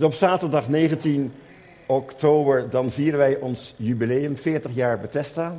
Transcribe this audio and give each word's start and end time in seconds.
Dus 0.00 0.08
op 0.08 0.14
zaterdag 0.14 0.68
19 0.68 1.32
oktober 1.86 2.70
dan 2.70 2.90
vieren 2.90 3.18
wij 3.18 3.36
ons 3.36 3.74
jubileum, 3.76 4.36
40 4.36 4.74
jaar 4.74 5.00
Bethesda. 5.00 5.56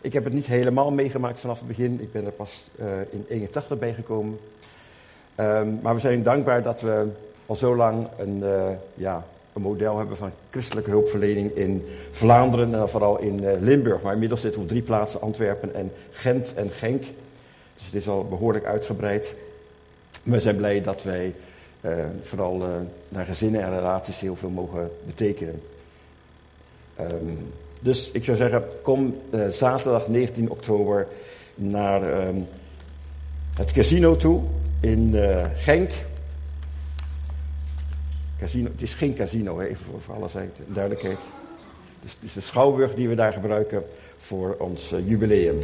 Ik 0.00 0.12
heb 0.12 0.24
het 0.24 0.32
niet 0.32 0.46
helemaal 0.46 0.90
meegemaakt 0.90 1.40
vanaf 1.40 1.58
het 1.58 1.68
begin. 1.68 2.00
Ik 2.00 2.12
ben 2.12 2.26
er 2.26 2.32
pas 2.32 2.62
uh, 2.80 2.86
in 3.10 3.24
81 3.28 3.78
bij 3.78 3.92
gekomen. 3.92 4.38
Um, 5.36 5.78
maar 5.82 5.94
we 5.94 6.00
zijn 6.00 6.22
dankbaar 6.22 6.62
dat 6.62 6.80
we 6.80 7.06
al 7.46 7.56
zo 7.56 7.76
lang 7.76 8.08
een, 8.18 8.38
uh, 8.42 8.62
ja, 8.94 9.24
een 9.52 9.62
model 9.62 9.98
hebben 9.98 10.16
van 10.16 10.30
christelijke 10.50 10.90
hulpverlening 10.90 11.50
in 11.50 11.86
Vlaanderen 12.10 12.74
en 12.74 12.88
vooral 12.88 13.18
in 13.18 13.42
uh, 13.42 13.50
Limburg. 13.60 14.02
Maar 14.02 14.12
inmiddels 14.12 14.40
zitten 14.40 14.60
we 14.60 14.66
op 14.66 14.72
drie 14.72 14.82
plaatsen, 14.82 15.20
Antwerpen 15.20 15.74
en 15.74 15.92
Gent 16.10 16.54
en 16.54 16.70
Genk. 16.70 17.02
Dus 17.76 17.84
het 17.84 17.94
is 17.94 18.08
al 18.08 18.24
behoorlijk 18.28 18.64
uitgebreid. 18.64 19.34
We 20.22 20.40
zijn 20.40 20.56
blij 20.56 20.82
dat 20.82 21.02
wij 21.02 21.34
uh, 21.82 22.04
vooral 22.22 22.60
uh, 22.60 22.68
naar 23.08 23.24
gezinnen 23.24 23.62
en 23.62 23.74
relaties 23.74 24.20
heel 24.20 24.36
veel 24.36 24.48
mogen 24.48 24.90
betekenen. 25.06 25.62
Um, 27.00 27.52
dus 27.80 28.10
ik 28.10 28.24
zou 28.24 28.36
zeggen, 28.36 28.64
kom 28.82 29.18
uh, 29.30 29.48
zaterdag 29.48 30.08
19 30.08 30.50
oktober 30.50 31.08
naar 31.54 32.26
um, 32.26 32.46
het 33.54 33.72
casino 33.72 34.16
toe 34.16 34.42
in 34.80 35.14
Genk. 35.56 35.90
Casino, 38.38 38.70
het 38.70 38.82
is 38.82 38.94
geen 38.94 39.14
casino, 39.14 39.60
even 39.60 39.84
voor, 40.00 40.14
alle 40.14 40.28
duidelijkheid. 40.66 41.18
Het 42.00 42.16
is 42.20 42.32
de 42.32 42.40
schouwburg 42.40 42.94
die 42.94 43.08
we 43.08 43.14
daar 43.14 43.32
gebruiken 43.32 43.84
voor 44.20 44.56
ons 44.58 44.88
jubileum. 44.88 45.58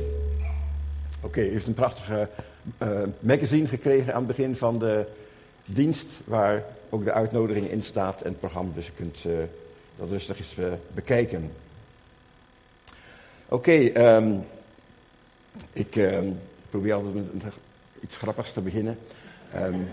Oké, 1.20 1.40
u 1.40 1.50
heeft 1.50 1.66
een 1.66 1.74
prachtige 1.74 2.28
magazine 3.20 3.68
gekregen 3.68 4.14
aan 4.14 4.26
het 4.26 4.36
begin 4.36 4.56
van 4.56 4.78
de 4.78 5.06
dienst 5.74 6.06
waar 6.24 6.64
ook 6.88 7.04
de 7.04 7.12
uitnodiging 7.12 7.70
in 7.70 7.82
staat 7.82 8.20
en 8.20 8.30
het 8.30 8.40
programma. 8.40 8.70
Dus 8.74 8.86
je 8.86 8.92
kunt 8.92 9.24
uh, 9.26 9.32
dat 9.98 10.08
rustig 10.08 10.38
eens 10.38 10.54
uh, 10.58 10.66
bekijken. 10.94 11.50
Oké, 13.48 13.72
um, 14.16 14.44
ik 15.72 15.96
um, 15.96 16.38
probeer 16.70 16.92
altijd 16.94 17.14
met 17.14 17.52
iets 18.00 18.16
grappigs 18.16 18.52
te 18.52 18.60
beginnen. 18.60 18.98
Um, 19.56 19.88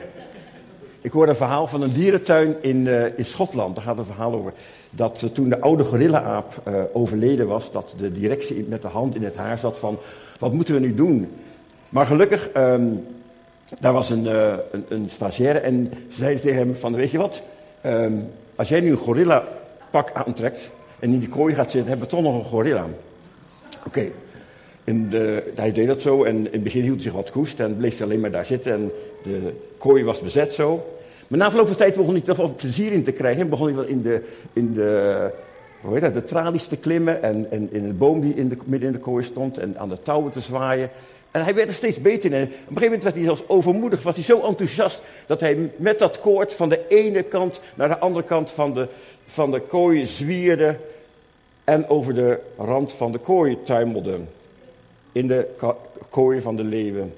ik 1.02 1.12
hoorde 1.12 1.32
een 1.32 1.38
verhaal 1.38 1.68
van 1.68 1.82
een 1.82 1.94
dierentuin 1.94 2.64
in, 2.64 2.78
uh, 2.78 3.18
in 3.18 3.26
Schotland. 3.26 3.76
Daar 3.76 3.84
gaat 3.84 3.98
een 3.98 4.06
verhaal 4.06 4.34
over. 4.34 4.54
Dat 4.90 5.30
toen 5.34 5.50
de 5.50 5.60
oude 5.60 5.84
gorilla-aap 5.84 6.62
overleden 6.94 7.48
was, 7.48 7.72
dat 7.72 7.94
de 7.98 8.12
directie 8.12 8.66
met 8.68 8.82
de 8.82 8.88
hand 8.88 9.16
in 9.16 9.24
het 9.24 9.36
haar 9.36 9.60
zat 9.60 9.78
van, 9.78 9.98
wat 10.40 10.54
moeten 10.54 10.74
we 10.74 10.80
nu 10.80 10.96
doen? 10.96 11.32
Maar 11.90 12.06
gelukkig 12.06 12.50
daar 13.80 13.94
was 13.94 14.10
een, 14.10 14.26
uh, 14.26 14.54
een, 14.72 14.86
een, 14.90 15.10
stagiaire 15.10 15.60
en 15.60 15.92
ze 16.10 16.18
zei 16.18 16.40
tegen 16.40 16.58
hem 16.58 16.76
van, 16.76 16.96
weet 16.96 17.12
je 17.12 17.18
wat, 17.18 17.42
um, 17.86 18.28
als 18.56 18.70
jij 18.70 18.80
nu 18.80 18.92
een 18.92 18.98
gorilla 18.98 19.44
pak 19.90 20.12
aantrekt 20.14 20.70
en 21.00 21.12
in 21.12 21.20
die 21.20 21.30
kooi 21.30 21.54
gaat 21.54 21.72
zitten, 21.72 21.90
hebben 21.90 22.10
we 22.10 22.16
toch 22.16 22.24
nog 22.24 22.36
een 22.36 22.50
gorilla. 22.50 22.86
Oké. 23.86 23.88
Okay. 23.88 24.12
Hij 25.56 25.72
deed 25.72 25.88
dat 25.88 26.02
zo 26.02 26.24
en 26.24 26.36
in 26.36 26.48
het 26.52 26.64
begin 26.64 26.82
hield 26.82 26.96
hij 26.96 27.04
zich 27.04 27.14
wat 27.14 27.32
koest 27.32 27.60
en 27.60 27.78
bleef 27.78 27.98
hij 27.98 28.06
alleen 28.06 28.20
maar 28.20 28.32
daar 28.32 28.46
zitten 28.46 28.74
en 28.74 28.92
de 29.24 29.54
kooi 29.78 30.04
was 30.04 30.20
bezet 30.20 30.54
zo. 30.54 30.86
Maar 31.28 31.40
na 31.40 31.50
verloop 31.50 31.68
van 31.68 31.76
tijd 31.76 31.96
begon 31.96 32.14
hij 32.14 32.24
er 32.26 32.36
wel 32.36 32.56
plezier 32.56 32.92
in 32.92 33.04
te 33.04 33.12
krijgen 33.12 33.42
en 33.42 33.50
begon 33.50 33.66
hij 33.66 33.76
wel 33.76 33.86
in 33.86 34.02
de, 34.02 34.22
in 34.54 34.74
de, 34.74 35.32
hoe 35.82 35.94
heet 35.94 36.02
dat, 36.02 36.14
de 36.14 36.24
tralies 36.24 36.68
te 36.68 36.78
klimmen 36.78 37.24
en, 37.24 37.48
en 37.52 37.68
in 37.72 37.88
de 37.88 37.94
boom 37.94 38.22
die 38.22 38.36
in 38.36 38.48
de, 38.48 38.58
midden 38.66 38.90
in 38.90 38.96
de 38.96 39.02
kooi 39.02 39.24
stond 39.24 39.58
en 39.58 39.78
aan 39.78 39.90
de 39.90 40.02
touwen 40.02 40.32
te 40.32 40.42
zwaaien. 40.42 40.90
En 41.36 41.44
hij 41.44 41.56
werd 41.56 41.70
er 41.70 41.76
steeds 41.76 42.02
beter 42.02 42.32
in. 42.32 42.44
Op 42.44 42.50
een 42.50 42.58
gegeven 42.58 42.84
moment 42.84 43.04
werd 43.04 43.16
hij 43.16 43.24
zelfs 43.24 43.44
overmoedig. 43.48 44.04
Was 44.04 44.16
hij 44.16 44.24
zo 44.24 44.42
enthousiast 44.42 45.02
dat 45.26 45.40
hij 45.40 45.72
met 45.76 46.00
dat 46.00 46.20
koord 46.20 46.54
van 46.54 46.70
de 46.70 46.88
ene 46.88 47.24
kant 47.24 47.60
naar 47.74 47.88
de 47.88 47.98
andere 47.98 48.26
kant 48.26 48.52
van 48.52 48.74
de, 48.74 48.88
van 49.26 49.52
de 49.52 49.60
kooi 49.60 50.06
zwierde. 50.06 50.78
En 51.64 51.90
over 51.90 52.14
de 52.14 52.40
rand 52.58 52.92
van 52.92 53.12
de 53.12 53.18
kooi 53.18 53.58
tuimelde. 53.64 54.20
In 55.12 55.28
de 55.28 55.48
kooi 56.10 56.42
van 56.42 56.56
de 56.56 56.64
leeuwen. 56.64 57.14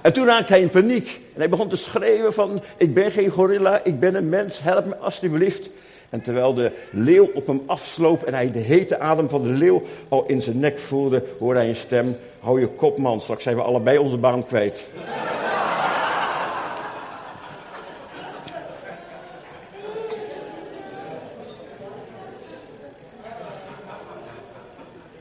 En 0.00 0.12
toen 0.12 0.26
raakte 0.26 0.52
hij 0.52 0.62
in 0.62 0.70
paniek. 0.70 1.20
En 1.34 1.38
hij 1.38 1.48
begon 1.48 1.68
te 1.68 1.76
schreeuwen 1.76 2.32
van, 2.32 2.62
ik 2.76 2.94
ben 2.94 3.10
geen 3.10 3.30
gorilla, 3.30 3.80
ik 3.84 4.00
ben 4.00 4.14
een 4.14 4.28
mens, 4.28 4.62
help 4.62 4.86
me 4.86 4.96
alsjeblieft. 4.96 5.70
En 6.12 6.22
terwijl 6.22 6.54
de 6.54 6.72
leeuw 6.90 7.30
op 7.34 7.46
hem 7.46 7.62
afsloop 7.66 8.22
en 8.22 8.34
hij 8.34 8.50
de 8.50 8.58
hete 8.58 8.98
adem 8.98 9.28
van 9.28 9.42
de 9.42 9.48
leeuw 9.48 9.82
al 10.08 10.24
in 10.26 10.40
zijn 10.40 10.58
nek 10.58 10.78
voelde, 10.78 11.22
hoorde 11.38 11.58
hij 11.58 11.68
een 11.68 11.76
stem: 11.76 12.16
Hou 12.40 12.60
je 12.60 12.66
kop, 12.66 12.98
man, 12.98 13.20
straks 13.20 13.42
zijn 13.42 13.56
we 13.56 13.62
allebei 13.62 13.98
onze 13.98 14.16
baan 14.16 14.46
kwijt. 14.46 14.86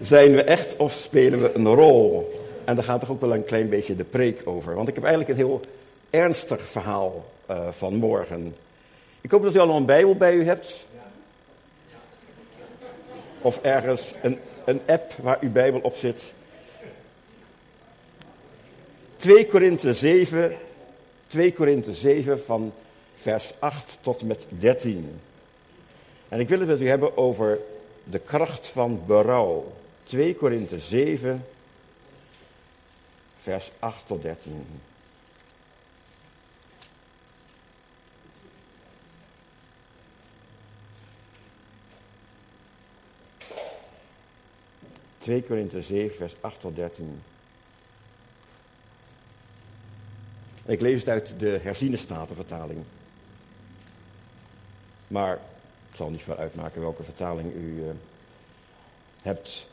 Zijn 0.01 0.31
we 0.35 0.43
echt 0.43 0.75
of 0.75 0.91
spelen 0.93 1.41
we 1.41 1.51
een 1.55 1.67
rol? 1.67 2.31
En 2.65 2.75
daar 2.75 2.83
gaat 2.83 2.99
toch 2.99 3.09
ook 3.09 3.21
wel 3.21 3.33
een 3.33 3.43
klein 3.43 3.69
beetje 3.69 3.95
de 3.95 4.03
preek 4.03 4.41
over. 4.43 4.75
Want 4.75 4.87
ik 4.87 4.95
heb 4.95 5.03
eigenlijk 5.03 5.33
een 5.33 5.45
heel 5.45 5.59
ernstig 6.09 6.61
verhaal 6.61 7.25
uh, 7.51 7.67
van 7.71 7.95
morgen. 7.95 8.55
Ik 9.21 9.31
hoop 9.31 9.43
dat 9.43 9.55
u 9.55 9.59
al 9.59 9.75
een 9.75 9.85
Bijbel 9.85 10.15
bij 10.15 10.33
u 10.33 10.43
hebt. 10.43 10.85
Of 13.41 13.59
ergens 13.61 14.13
een, 14.21 14.39
een 14.65 14.81
app 14.87 15.13
waar 15.21 15.37
uw 15.41 15.51
Bijbel 15.51 15.79
op 15.79 15.95
zit. 15.95 16.21
2 19.17 19.47
Korinthe 19.47 19.93
7, 19.93 20.55
2 21.27 21.53
Korinthe 21.53 21.93
7 21.93 22.43
van 22.43 22.73
vers 23.15 23.53
8 23.59 23.97
tot 24.01 24.21
met 24.21 24.45
13. 24.49 25.19
En 26.29 26.39
ik 26.39 26.49
wil 26.49 26.59
het 26.59 26.67
met 26.67 26.81
u 26.81 26.87
hebben 26.87 27.17
over 27.17 27.59
de 28.03 28.19
kracht 28.19 28.67
van 28.67 29.01
berouw. 29.05 29.71
2 30.03 30.35
Korinthe 30.35 30.79
7, 30.79 31.45
vers 33.41 33.71
8 33.79 34.07
tot 34.07 34.21
13. 34.21 34.65
2 45.21 45.43
Korinther 45.43 45.83
7, 45.83 46.15
vers 46.15 46.35
8 46.41 46.59
tot 46.59 46.75
13. 46.75 47.21
Ik 50.65 50.81
lees 50.81 50.99
het 50.99 51.09
uit 51.09 51.29
de 51.39 51.59
herziene 51.63 51.97
statenvertaling. 51.97 52.83
Maar 55.07 55.39
het 55.89 55.97
zal 55.97 56.09
niet 56.09 56.23
veel 56.23 56.37
uitmaken 56.37 56.81
welke 56.81 57.03
vertaling 57.03 57.53
u 57.55 57.83
uh, 57.83 57.89
hebt. 59.21 59.67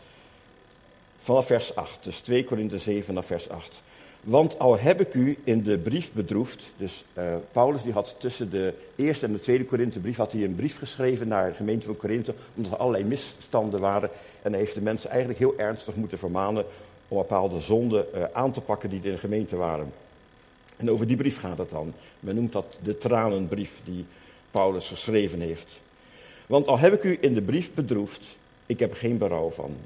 Vanaf 1.18 1.46
vers 1.46 1.74
8, 1.74 2.04
dus 2.04 2.20
2 2.20 2.44
Korinther 2.44 2.80
7 2.80 3.14
naar 3.14 3.24
vers 3.24 3.48
8. 3.48 3.80
Want 4.22 4.58
al 4.58 4.78
heb 4.78 5.00
ik 5.00 5.14
u 5.14 5.38
in 5.44 5.62
de 5.62 5.78
brief 5.78 6.12
bedroefd, 6.12 6.70
dus 6.76 7.04
uh, 7.18 7.24
Paulus 7.52 7.82
die 7.82 7.92
had 7.92 8.14
tussen 8.18 8.50
de 8.50 8.74
eerste 8.96 9.26
en 9.26 9.32
de 9.32 9.40
tweede 9.40 9.64
Korinthebrief 9.64 10.16
had 10.16 10.32
hij 10.32 10.44
een 10.44 10.54
brief 10.54 10.78
geschreven 10.78 11.28
naar 11.28 11.48
de 11.48 11.54
gemeente 11.54 11.86
van 11.86 11.96
Korinthe, 11.96 12.34
omdat 12.54 12.72
er 12.72 12.78
allerlei 12.78 13.04
misstanden 13.04 13.80
waren. 13.80 14.10
En 14.42 14.50
hij 14.50 14.60
heeft 14.60 14.74
de 14.74 14.80
mensen 14.80 15.10
eigenlijk 15.10 15.38
heel 15.38 15.58
ernstig 15.58 15.94
moeten 15.94 16.18
vermanen 16.18 16.64
om 17.08 17.18
bepaalde 17.18 17.60
zonden 17.60 18.06
uh, 18.14 18.22
aan 18.32 18.52
te 18.52 18.60
pakken 18.60 18.90
die 18.90 19.00
in 19.02 19.10
de 19.10 19.18
gemeente 19.18 19.56
waren. 19.56 19.92
En 20.76 20.90
over 20.90 21.06
die 21.06 21.16
brief 21.16 21.40
gaat 21.40 21.58
het 21.58 21.70
dan. 21.70 21.92
Men 22.20 22.34
noemt 22.34 22.52
dat 22.52 22.78
de 22.82 22.98
tranenbrief 22.98 23.80
die 23.84 24.04
Paulus 24.50 24.88
geschreven 24.88 25.40
heeft. 25.40 25.80
Want 26.46 26.66
al 26.66 26.78
heb 26.78 26.92
ik 26.92 27.02
u 27.02 27.18
in 27.20 27.34
de 27.34 27.42
brief 27.42 27.74
bedroefd, 27.74 28.22
ik 28.66 28.78
heb 28.78 28.92
geen 28.94 29.18
berouw 29.18 29.50
van. 29.50 29.76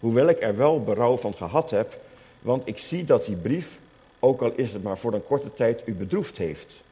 Hoewel 0.00 0.28
ik 0.28 0.42
er 0.42 0.56
wel 0.56 0.82
berouw 0.82 1.16
van 1.16 1.34
gehad 1.34 1.70
heb, 1.70 1.98
want 2.44 2.66
ik 2.66 2.78
zie 2.78 3.04
dat 3.04 3.24
die 3.24 3.36
brief, 3.36 3.78
ook 4.18 4.42
al 4.42 4.52
is 4.56 4.72
het 4.72 4.82
maar 4.82 4.98
voor 4.98 5.14
een 5.14 5.24
korte 5.24 5.54
tijd, 5.54 5.82
u 5.86 5.92
bedroefd 5.92 6.38
heeft. 6.38 6.82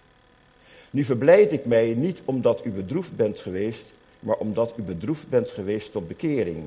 Nu 0.90 1.04
verblijd 1.04 1.52
ik 1.52 1.64
mij 1.64 1.94
niet 1.96 2.20
omdat 2.24 2.64
u 2.64 2.70
bedroefd 2.70 3.16
bent 3.16 3.40
geweest, 3.40 3.84
maar 4.18 4.36
omdat 4.36 4.72
u 4.76 4.82
bedroefd 4.82 5.28
bent 5.28 5.48
geweest 5.50 5.92
tot 5.92 6.08
bekering. 6.08 6.64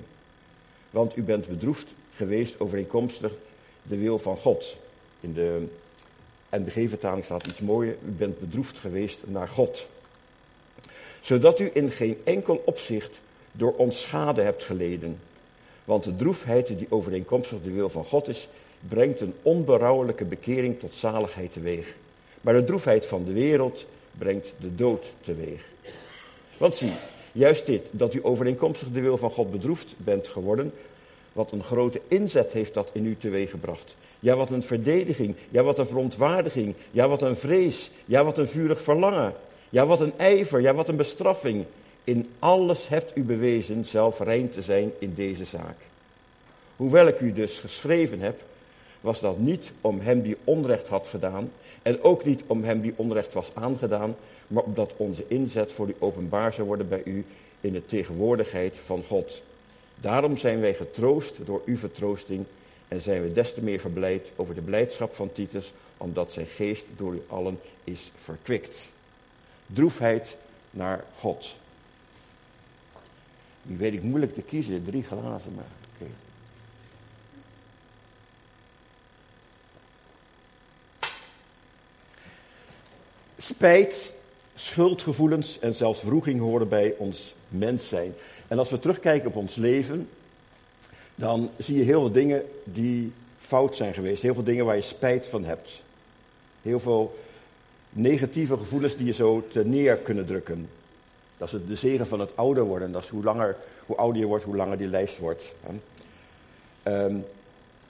Want 0.89 1.17
u 1.17 1.21
bent 1.21 1.47
bedroefd 1.47 1.93
geweest 2.15 2.59
overeenkomstig 2.59 3.31
de 3.83 3.97
wil 3.97 4.19
van 4.19 4.37
God. 4.37 4.75
In 5.19 5.33
de 5.33 5.67
NBG-vertaling 6.49 7.25
staat 7.25 7.47
iets 7.47 7.59
mooier. 7.59 7.97
U 8.05 8.09
bent 8.09 8.39
bedroefd 8.39 8.77
geweest 8.77 9.19
naar 9.25 9.47
God. 9.47 9.87
Zodat 11.21 11.59
u 11.59 11.69
in 11.73 11.91
geen 11.91 12.17
enkel 12.23 12.61
opzicht 12.65 13.19
door 13.51 13.73
ons 13.75 14.01
schade 14.01 14.41
hebt 14.41 14.63
geleden. 14.63 15.19
Want 15.85 16.03
de 16.03 16.15
droefheid 16.15 16.67
die 16.67 16.87
overeenkomstig 16.89 17.57
de 17.63 17.71
wil 17.71 17.89
van 17.89 18.05
God 18.05 18.27
is, 18.27 18.47
brengt 18.87 19.21
een 19.21 19.33
onberouwelijke 19.41 20.25
bekering 20.25 20.79
tot 20.79 20.95
zaligheid 20.95 21.53
teweeg. 21.53 21.87
Maar 22.41 22.53
de 22.53 22.63
droefheid 22.63 23.05
van 23.05 23.23
de 23.23 23.33
wereld 23.33 23.85
brengt 24.17 24.53
de 24.59 24.75
dood 24.75 25.05
teweeg. 25.21 25.61
Want 26.57 26.75
zie, 26.75 26.91
juist 27.31 27.65
dit, 27.65 27.87
dat 27.91 28.13
u 28.13 28.19
overeenkomstig 28.23 28.87
de 28.91 29.01
wil 29.01 29.17
van 29.17 29.31
God 29.31 29.51
bedroefd 29.51 29.95
bent 29.97 30.27
geworden, 30.27 30.73
wat 31.33 31.51
een 31.51 31.63
grote 31.63 32.01
inzet 32.07 32.51
heeft 32.51 32.73
dat 32.73 32.89
in 32.91 33.05
u 33.05 33.17
teweeggebracht. 33.17 33.95
Ja, 34.19 34.35
wat 34.35 34.49
een 34.49 34.63
verdediging, 34.63 35.35
ja, 35.49 35.63
wat 35.63 35.79
een 35.79 35.87
verontwaardiging, 35.87 36.75
ja, 36.91 37.07
wat 37.07 37.21
een 37.21 37.35
vrees, 37.35 37.91
ja, 38.05 38.23
wat 38.23 38.37
een 38.37 38.47
vurig 38.47 38.81
verlangen. 38.81 39.33
Ja, 39.69 39.85
wat 39.85 39.99
een 39.99 40.13
ijver, 40.17 40.61
ja, 40.61 40.73
wat 40.73 40.89
een 40.89 40.95
bestraffing. 40.95 41.65
In 42.05 42.29
alles 42.39 42.87
hebt 42.87 43.17
u 43.17 43.23
bewezen 43.23 43.85
zelf 43.85 44.19
rein 44.19 44.49
te 44.49 44.61
zijn 44.61 44.91
in 44.99 45.13
deze 45.13 45.45
zaak. 45.45 45.77
Hoewel 46.75 47.07
ik 47.07 47.19
u 47.19 47.33
dus 47.33 47.59
geschreven 47.59 48.19
heb, 48.19 48.41
was 49.01 49.19
dat 49.19 49.37
niet 49.37 49.71
om 49.81 49.99
hem 49.99 50.21
die 50.21 50.37
onrecht 50.43 50.87
had 50.87 51.07
gedaan 51.07 51.51
en 51.81 52.03
ook 52.03 52.25
niet 52.25 52.41
om 52.47 52.63
hem 52.63 52.81
die 52.81 52.93
onrecht 52.95 53.33
was 53.33 53.51
aangedaan, 53.53 54.15
maar 54.47 54.63
opdat 54.63 54.93
onze 54.97 55.23
inzet 55.27 55.71
voor 55.71 55.87
u 55.87 55.95
openbaar 55.99 56.53
zou 56.53 56.67
worden 56.67 56.87
bij 56.87 57.01
u 57.05 57.25
in 57.61 57.73
de 57.73 57.85
tegenwoordigheid 57.85 58.75
van 58.85 59.03
God. 59.07 59.41
Daarom 59.95 60.37
zijn 60.37 60.59
wij 60.59 60.73
getroost 60.73 61.35
door 61.45 61.61
uw 61.65 61.77
vertroosting 61.77 62.45
en 62.87 63.01
zijn 63.01 63.21
we 63.21 63.33
des 63.33 63.53
te 63.53 63.61
meer 63.61 63.79
verblijd 63.79 64.31
over 64.35 64.55
de 64.55 64.61
blijdschap 64.61 65.15
van 65.15 65.31
Titus, 65.31 65.73
omdat 65.97 66.31
zijn 66.31 66.47
geest 66.47 66.85
door 66.97 67.13
u 67.13 67.21
allen 67.27 67.59
is 67.83 68.11
verkwikt. 68.15 68.87
Droefheid 69.65 70.35
naar 70.71 71.03
God. 71.19 71.55
Nu 73.67 73.77
weet 73.77 73.93
ik 73.93 74.03
moeilijk 74.03 74.33
te 74.33 74.41
kiezen, 74.41 74.85
drie 74.85 75.03
glazen, 75.03 75.53
maar 75.55 75.65
oké. 75.93 76.11
Spijt, 83.37 84.11
schuldgevoelens 84.55 85.59
en 85.59 85.75
zelfs 85.75 86.03
wroeging 86.03 86.39
horen 86.39 86.69
bij 86.69 86.95
ons 86.97 87.35
mens 87.47 87.87
zijn. 87.87 88.13
En 88.47 88.59
als 88.59 88.69
we 88.69 88.79
terugkijken 88.79 89.27
op 89.27 89.35
ons 89.35 89.55
leven, 89.55 90.09
dan 91.15 91.49
zie 91.57 91.77
je 91.77 91.83
heel 91.83 91.99
veel 91.99 92.11
dingen 92.11 92.45
die 92.63 93.11
fout 93.39 93.75
zijn 93.75 93.93
geweest. 93.93 94.21
Heel 94.21 94.33
veel 94.33 94.43
dingen 94.43 94.65
waar 94.65 94.75
je 94.75 94.81
spijt 94.81 95.27
van 95.27 95.43
hebt. 95.43 95.83
Heel 96.61 96.79
veel 96.79 97.19
negatieve 97.89 98.57
gevoelens 98.57 98.95
die 98.95 99.05
je 99.05 99.13
zo 99.13 99.47
te 99.47 99.65
neer 99.65 99.97
kunnen 99.97 100.25
drukken. 100.25 100.69
Dat 101.37 101.53
is 101.53 101.59
de 101.67 101.75
zegen 101.75 102.07
van 102.07 102.19
het 102.19 102.31
ouder 102.35 102.63
worden. 102.63 102.91
Dat 102.91 103.07
hoe, 103.07 103.23
langer, 103.23 103.55
hoe 103.85 103.95
ouder 103.95 104.21
je 104.21 104.27
wordt, 104.27 104.43
hoe 104.43 104.55
langer 104.55 104.77
die 104.77 104.87
lijst 104.87 105.17
wordt. 105.17 105.43
Um, 106.87 107.25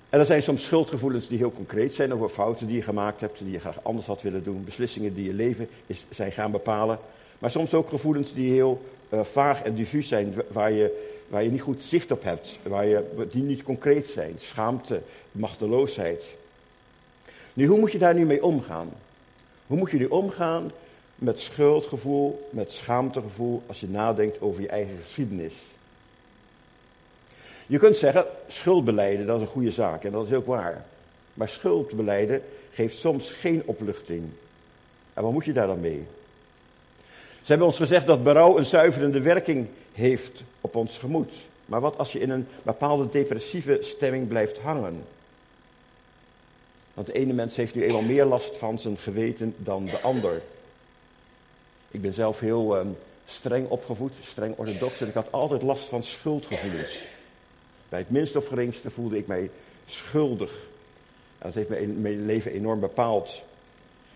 en 0.09 0.19
er 0.19 0.25
zijn 0.25 0.43
soms 0.43 0.63
schuldgevoelens 0.63 1.27
die 1.27 1.37
heel 1.37 1.51
concreet 1.51 1.93
zijn 1.93 2.13
over 2.13 2.29
fouten 2.29 2.67
die 2.67 2.75
je 2.75 2.81
gemaakt 2.81 3.21
hebt, 3.21 3.39
die 3.39 3.51
je 3.51 3.59
graag 3.59 3.83
anders 3.83 4.07
had 4.07 4.21
willen 4.21 4.43
doen, 4.43 4.63
beslissingen 4.63 5.13
die 5.13 5.25
je 5.25 5.33
leven 5.33 5.67
is, 5.87 6.05
zijn 6.09 6.31
gaan 6.31 6.51
bepalen. 6.51 6.99
Maar 7.39 7.51
soms 7.51 7.73
ook 7.73 7.89
gevoelens 7.89 8.33
die 8.33 8.51
heel 8.51 8.81
uh, 9.09 9.23
vaag 9.23 9.63
en 9.63 9.75
diffuus 9.75 10.07
zijn, 10.07 10.35
waar 10.47 10.71
je, 10.71 11.11
waar 11.27 11.43
je 11.43 11.51
niet 11.51 11.61
goed 11.61 11.81
zicht 11.81 12.11
op 12.11 12.23
hebt, 12.23 12.57
waar 12.63 12.85
je, 12.85 13.27
die 13.31 13.43
niet 13.43 13.63
concreet 13.63 14.07
zijn. 14.07 14.33
Schaamte, 14.37 15.01
machteloosheid. 15.31 16.23
Nu, 17.53 17.65
hoe 17.67 17.79
moet 17.79 17.91
je 17.91 17.97
daar 17.97 18.15
nu 18.15 18.25
mee 18.25 18.43
omgaan? 18.43 18.89
Hoe 19.67 19.77
moet 19.77 19.91
je 19.91 19.97
nu 19.97 20.05
omgaan 20.05 20.69
met 21.15 21.39
schuldgevoel, 21.39 22.49
met 22.49 22.71
schaamtegevoel, 22.71 23.61
als 23.67 23.79
je 23.79 23.87
nadenkt 23.87 24.41
over 24.41 24.61
je 24.61 24.67
eigen 24.67 24.97
geschiedenis? 24.99 25.55
Je 27.67 27.79
kunt 27.79 27.97
zeggen, 27.97 28.25
schuldbeleiden, 28.47 29.25
dat 29.25 29.35
is 29.35 29.41
een 29.41 29.53
goede 29.53 29.71
zaak 29.71 30.03
en 30.03 30.11
dat 30.11 30.25
is 30.25 30.33
ook 30.33 30.45
waar. 30.45 30.85
Maar 31.33 31.49
schuldbeleiden 31.49 32.41
geeft 32.73 32.97
soms 32.97 33.31
geen 33.31 33.61
opluchting. 33.65 34.23
En 35.13 35.23
wat 35.23 35.31
moet 35.31 35.45
je 35.45 35.53
daar 35.53 35.67
dan 35.67 35.79
mee? 35.79 36.05
Ze 37.45 37.51
hebben 37.51 37.67
ons 37.67 37.77
gezegd 37.77 38.07
dat 38.07 38.23
berouw 38.23 38.57
een 38.57 38.65
zuiverende 38.65 39.21
werking 39.21 39.67
heeft 39.93 40.43
op 40.61 40.75
ons 40.75 40.97
gemoed. 40.97 41.33
Maar 41.65 41.81
wat 41.81 41.97
als 41.97 42.11
je 42.11 42.19
in 42.19 42.29
een 42.29 42.47
bepaalde 42.63 43.09
depressieve 43.09 43.77
stemming 43.81 44.27
blijft 44.27 44.59
hangen? 44.59 45.03
Want 46.93 47.07
de 47.07 47.13
ene 47.13 47.33
mens 47.33 47.55
heeft 47.55 47.75
nu 47.75 47.83
eenmaal 47.83 48.01
meer 48.01 48.25
last 48.25 48.55
van 48.55 48.79
zijn 48.79 48.97
geweten 48.97 49.55
dan 49.57 49.85
de 49.85 49.99
ander. 49.99 50.41
Ik 51.95 52.01
ben 52.01 52.13
zelf 52.13 52.39
heel 52.39 52.77
um, 52.77 52.97
streng 53.25 53.67
opgevoed, 53.67 54.11
streng 54.21 54.57
orthodox, 54.57 55.01
en 55.01 55.07
ik 55.07 55.13
had 55.13 55.31
altijd 55.31 55.61
last 55.61 55.83
van 55.83 56.03
schuldgevoelens. 56.03 57.05
Bij 57.89 57.99
het 57.99 58.09
minste 58.09 58.37
of 58.37 58.47
geringste 58.47 58.89
voelde 58.89 59.17
ik 59.17 59.27
mij 59.27 59.49
schuldig. 59.85 60.51
Dat 61.37 61.53
heeft 61.53 61.69
mijn 61.69 62.25
leven 62.25 62.51
enorm 62.51 62.79
bepaald. 62.79 63.41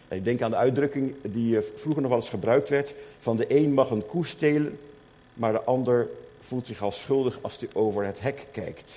Ik 0.08 0.24
denk 0.24 0.42
aan 0.42 0.52
de 0.52 0.58
uitdrukking 0.58 1.16
die 1.22 1.58
eh, 1.58 1.64
vroeger 1.76 2.02
nog 2.02 2.12
wel 2.12 2.20
eens 2.20 2.30
gebruikt 2.30 2.70
werd: 2.70 2.94
van 3.20 3.38
de 3.38 3.56
een 3.56 3.74
mag 3.74 3.90
een 3.90 4.06
koe 4.06 4.26
stelen, 4.26 4.80
maar 5.34 5.52
de 5.52 5.64
ander 5.64 6.08
voelt 6.40 6.68
zich 6.68 6.82
al 6.82 6.92
schuldig 6.92 7.40
als 7.42 7.60
hij 7.60 7.70
over 7.74 8.06
het 8.06 8.20
hek 8.20 8.46
kijkt. 8.52 8.92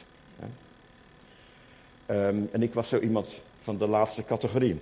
Um, 2.06 2.48
en 2.52 2.62
ik 2.62 2.74
was 2.74 2.88
zo 2.88 2.98
iemand 2.98 3.28
van 3.62 3.78
de 3.78 3.86
laatste 3.86 4.24
categorie. 4.24 4.80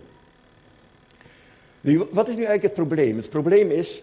Wat 2.11 2.29
is 2.29 2.35
nu 2.35 2.45
eigenlijk 2.45 2.63
het 2.63 2.75
probleem? 2.75 3.17
Het 3.17 3.31
probleem 3.31 3.71
is 3.71 4.03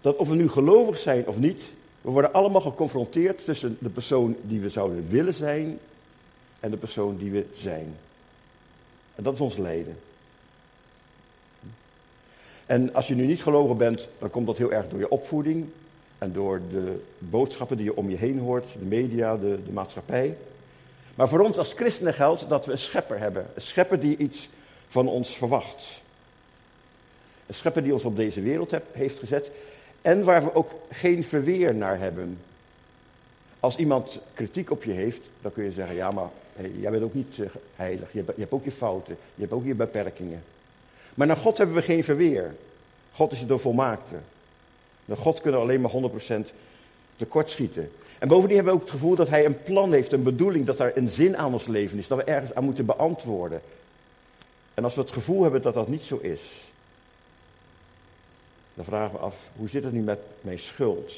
dat 0.00 0.16
of 0.16 0.28
we 0.28 0.34
nu 0.34 0.48
gelovig 0.48 0.98
zijn 0.98 1.26
of 1.26 1.36
niet, 1.38 1.62
we 2.00 2.10
worden 2.10 2.32
allemaal 2.32 2.60
geconfronteerd 2.60 3.44
tussen 3.44 3.76
de 3.80 3.88
persoon 3.88 4.36
die 4.42 4.60
we 4.60 4.68
zouden 4.68 5.08
willen 5.08 5.34
zijn 5.34 5.78
en 6.60 6.70
de 6.70 6.76
persoon 6.76 7.16
die 7.16 7.30
we 7.30 7.46
zijn. 7.54 7.96
En 9.14 9.22
dat 9.22 9.34
is 9.34 9.40
ons 9.40 9.56
lijden. 9.56 9.96
En 12.66 12.94
als 12.94 13.08
je 13.08 13.14
nu 13.14 13.26
niet 13.26 13.42
gelovig 13.42 13.76
bent, 13.76 14.08
dan 14.18 14.30
komt 14.30 14.46
dat 14.46 14.56
heel 14.56 14.72
erg 14.72 14.88
door 14.88 14.98
je 14.98 15.10
opvoeding 15.10 15.66
en 16.18 16.32
door 16.32 16.60
de 16.70 17.02
boodschappen 17.18 17.76
die 17.76 17.86
je 17.86 17.96
om 17.96 18.10
je 18.10 18.16
heen 18.16 18.38
hoort, 18.38 18.66
de 18.78 18.84
media, 18.84 19.36
de, 19.36 19.58
de 19.66 19.72
maatschappij. 19.72 20.36
Maar 21.14 21.28
voor 21.28 21.40
ons 21.40 21.58
als 21.58 21.72
christenen 21.72 22.14
geldt 22.14 22.48
dat 22.48 22.66
we 22.66 22.72
een 22.72 22.78
schepper 22.78 23.18
hebben. 23.18 23.46
Een 23.54 23.62
schepper 23.62 24.00
die 24.00 24.16
iets 24.16 24.48
van 24.88 25.08
ons 25.08 25.36
verwacht. 25.36 26.02
Een 27.46 27.54
schepper 27.54 27.82
die 27.82 27.92
ons 27.92 28.04
op 28.04 28.16
deze 28.16 28.40
wereld 28.40 28.72
heeft 28.92 29.18
gezet 29.18 29.50
en 30.02 30.24
waar 30.24 30.44
we 30.44 30.54
ook 30.54 30.70
geen 30.90 31.24
verweer 31.24 31.74
naar 31.74 31.98
hebben. 31.98 32.38
Als 33.60 33.76
iemand 33.76 34.18
kritiek 34.34 34.70
op 34.70 34.84
je 34.84 34.92
heeft, 34.92 35.20
dan 35.42 35.52
kun 35.52 35.64
je 35.64 35.72
zeggen, 35.72 35.96
ja 35.96 36.10
maar 36.10 36.28
jij 36.80 36.90
bent 36.90 37.02
ook 37.02 37.14
niet 37.14 37.36
uh, 37.36 37.46
heilig. 37.76 38.12
Je, 38.12 38.24
je 38.26 38.40
hebt 38.40 38.52
ook 38.52 38.64
je 38.64 38.72
fouten, 38.72 39.16
je 39.34 39.40
hebt 39.40 39.52
ook 39.52 39.64
je 39.64 39.74
beperkingen. 39.74 40.42
Maar 41.14 41.26
naar 41.26 41.36
God 41.36 41.58
hebben 41.58 41.76
we 41.76 41.82
geen 41.82 42.04
verweer. 42.04 42.54
God 43.12 43.32
is 43.32 43.46
de 43.46 43.58
volmaakte. 43.58 44.14
Naar 45.04 45.16
God 45.16 45.40
kunnen 45.40 45.60
we 45.60 45.66
alleen 45.66 45.80
maar 45.80 46.10
100% 46.46 46.50
tekortschieten. 47.16 47.90
En 48.18 48.28
bovendien 48.28 48.56
hebben 48.56 48.74
we 48.74 48.80
ook 48.80 48.86
het 48.86 48.96
gevoel 48.96 49.16
dat 49.16 49.28
hij 49.28 49.44
een 49.44 49.62
plan 49.62 49.92
heeft, 49.92 50.12
een 50.12 50.22
bedoeling, 50.22 50.66
dat 50.66 50.80
er 50.80 50.96
een 50.96 51.08
zin 51.08 51.36
aan 51.36 51.52
ons 51.52 51.66
leven 51.66 51.98
is, 51.98 52.08
dat 52.08 52.18
we 52.18 52.24
ergens 52.24 52.54
aan 52.54 52.64
moeten 52.64 52.86
beantwoorden. 52.86 53.60
En 54.74 54.84
als 54.84 54.94
we 54.94 55.00
het 55.00 55.10
gevoel 55.10 55.42
hebben 55.42 55.62
dat 55.62 55.74
dat 55.74 55.88
niet 55.88 56.02
zo 56.02 56.16
is, 56.16 56.72
dan 58.74 58.84
vragen 58.84 59.12
we 59.12 59.18
af, 59.18 59.36
hoe 59.56 59.68
zit 59.68 59.84
het 59.84 59.92
nu 59.92 60.00
met 60.00 60.18
mijn 60.40 60.58
schuld? 60.58 61.12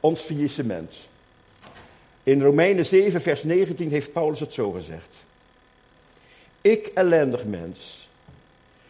Ons 0.00 0.20
faillissement. 0.20 0.94
In 2.22 2.42
Romeinen 2.42 2.86
7, 2.86 3.20
vers 3.20 3.42
19 3.42 3.90
heeft 3.90 4.12
Paulus 4.12 4.40
het 4.40 4.52
zo 4.52 4.70
gezegd. 4.70 5.16
Ik 6.60 6.86
ellendig 6.86 7.44
mens, 7.44 8.08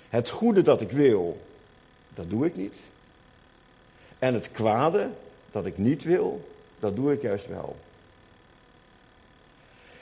het 0.08 0.30
goede 0.30 0.62
dat 0.62 0.80
ik 0.80 0.90
wil, 0.90 1.40
dat 2.14 2.30
doe 2.30 2.46
ik 2.46 2.56
niet. 2.56 2.74
En 4.18 4.34
het 4.34 4.50
kwade 4.50 5.10
dat 5.50 5.66
ik 5.66 5.78
niet 5.78 6.02
wil, 6.02 6.48
dat 6.78 6.96
doe 6.96 7.12
ik 7.12 7.22
juist 7.22 7.48
wel. 7.48 7.76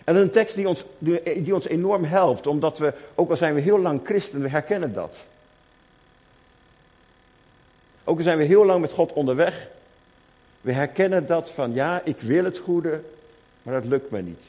En 0.05 0.17
een 0.17 0.31
tekst 0.31 0.55
die 0.55 0.69
ons, 0.69 0.85
die, 0.99 1.55
ons 1.55 1.69
enorm 1.69 2.05
helpt, 2.05 2.47
omdat 2.47 2.79
we, 2.79 2.93
ook 3.15 3.31
al 3.31 3.37
zijn 3.37 3.55
we 3.55 3.61
heel 3.61 3.79
lang 3.79 4.01
christen, 4.05 4.41
we 4.41 4.49
herkennen 4.49 4.93
dat. 4.93 5.15
Ook 8.05 8.17
al 8.17 8.23
zijn 8.23 8.39
we 8.39 8.45
heel 8.45 8.65
lang 8.65 8.81
met 8.81 8.93
God 8.93 9.13
onderweg, 9.13 9.69
we 10.61 10.73
herkennen 10.73 11.27
dat 11.27 11.51
van 11.51 11.73
ja, 11.73 12.01
ik 12.05 12.21
wil 12.21 12.45
het 12.45 12.59
goede, 12.59 13.01
maar 13.63 13.75
dat 13.75 13.85
lukt 13.85 14.11
me 14.11 14.23
niet. 14.23 14.43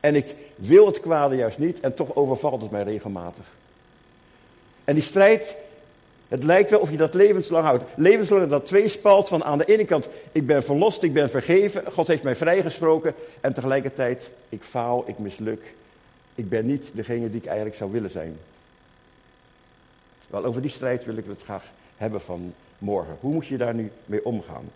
En 0.00 0.14
ik 0.14 0.34
wil 0.54 0.86
het 0.86 1.00
kwade 1.00 1.36
juist 1.36 1.58
niet 1.58 1.80
en 1.80 1.94
toch 1.94 2.14
overvalt 2.14 2.62
het 2.62 2.70
mij 2.70 2.82
regelmatig. 2.82 3.44
En 4.84 4.94
die 4.94 5.02
strijd, 5.02 5.56
het 6.28 6.44
lijkt 6.44 6.70
wel 6.70 6.80
of 6.80 6.90
je 6.90 6.96
dat 6.96 7.14
levenslang 7.14 7.64
houdt. 7.64 7.84
Levenslang 7.96 8.48
dat 8.48 8.66
tweespalt 8.66 9.28
van 9.28 9.44
aan 9.44 9.58
de 9.58 9.64
ene 9.64 9.84
kant, 9.84 10.08
ik 10.32 10.46
ben 10.46 10.64
verlost, 10.64 11.02
ik 11.02 11.12
ben 11.12 11.30
vergeven, 11.30 11.92
God 11.92 12.06
heeft 12.06 12.22
mij 12.22 12.36
vrijgesproken. 12.36 13.14
En 13.40 13.54
tegelijkertijd, 13.54 14.30
ik 14.48 14.62
faal, 14.62 15.04
ik 15.06 15.18
misluk. 15.18 15.72
Ik 16.34 16.48
ben 16.48 16.66
niet 16.66 16.90
degene 16.92 17.30
die 17.30 17.40
ik 17.40 17.46
eigenlijk 17.46 17.76
zou 17.76 17.92
willen 17.92 18.10
zijn. 18.10 18.38
Wel, 20.26 20.44
over 20.44 20.62
die 20.62 20.70
strijd 20.70 21.04
wil 21.04 21.16
ik 21.16 21.24
het 21.28 21.42
graag 21.44 21.64
hebben 21.96 22.20
van 22.20 22.54
morgen. 22.78 23.16
Hoe 23.20 23.32
moet 23.32 23.46
je 23.46 23.56
daar 23.56 23.74
nu 23.74 23.90
mee 24.06 24.24
omgaan? 24.24 24.70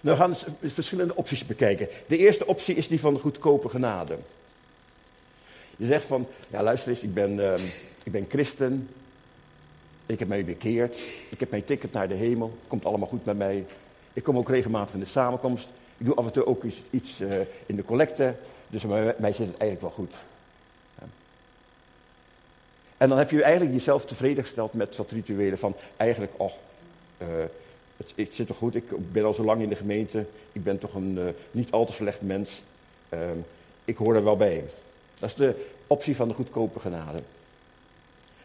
Nou, 0.00 0.16
we 0.16 0.22
gaan 0.22 0.36
verschillende 0.62 1.16
opties 1.16 1.46
bekijken. 1.46 1.88
De 2.06 2.16
eerste 2.16 2.46
optie 2.46 2.74
is 2.74 2.88
die 2.88 3.00
van 3.00 3.18
goedkope 3.18 3.68
genade. 3.68 4.18
Je 5.76 5.86
zegt 5.86 6.04
van, 6.04 6.26
ja 6.48 6.62
luister 6.62 6.90
eens, 6.90 7.02
ik 7.02 7.14
ben, 7.14 7.34
uh, 7.34 7.54
ik 8.02 8.12
ben 8.12 8.26
christen, 8.28 8.88
ik 10.10 10.18
heb 10.18 10.28
mij 10.28 10.44
bekeerd. 10.44 10.96
Ik 11.28 11.40
heb 11.40 11.50
mijn 11.50 11.64
ticket 11.64 11.92
naar 11.92 12.08
de 12.08 12.14
hemel. 12.14 12.58
Komt 12.66 12.84
allemaal 12.84 13.08
goed 13.08 13.24
met 13.24 13.36
mij. 13.36 13.64
Ik 14.12 14.22
kom 14.22 14.36
ook 14.36 14.48
regelmatig 14.48 14.94
in 14.94 15.00
de 15.00 15.06
samenkomst. 15.06 15.68
Ik 15.98 16.06
doe 16.06 16.14
af 16.14 16.24
en 16.24 16.32
toe 16.32 16.46
ook 16.46 16.64
iets, 16.90 17.20
uh, 17.20 17.32
in 17.66 17.76
de 17.76 17.84
collecte. 17.84 18.34
Dus 18.68 18.82
bij 18.82 19.14
mij 19.18 19.32
zit 19.32 19.46
het 19.46 19.58
eigenlijk 19.58 19.80
wel 19.80 19.90
goed. 19.90 20.14
En 23.00 23.08
dan 23.08 23.18
heb 23.18 23.30
je 23.30 23.42
eigenlijk 23.42 23.74
jezelf 23.74 24.04
tevreden 24.06 24.44
gesteld 24.44 24.72
met 24.72 24.96
wat 24.96 25.10
rituelen 25.10 25.58
van 25.58 25.74
eigenlijk, 25.96 26.32
oh, 26.36 26.52
uh, 27.18 27.26
het, 27.96 28.34
zit 28.34 28.46
toch 28.46 28.56
goed, 28.56 28.74
ik 28.74 29.12
ben 29.12 29.24
al 29.24 29.34
zo 29.34 29.44
lang 29.44 29.62
in 29.62 29.68
de 29.68 29.76
gemeente, 29.76 30.24
ik 30.52 30.62
ben 30.62 30.78
toch 30.78 30.94
een 30.94 31.16
uh, 31.18 31.24
niet 31.50 31.70
al 31.70 31.86
te 31.86 31.92
slecht 31.92 32.20
mens, 32.22 32.62
uh, 33.08 33.20
ik 33.84 33.96
hoor 33.96 34.14
er 34.14 34.24
wel 34.24 34.36
bij. 34.36 34.64
Dat 35.18 35.30
is 35.30 35.34
de 35.34 35.66
optie 35.86 36.16
van 36.16 36.28
de 36.28 36.34
goedkope 36.34 36.80
genade. 36.80 37.18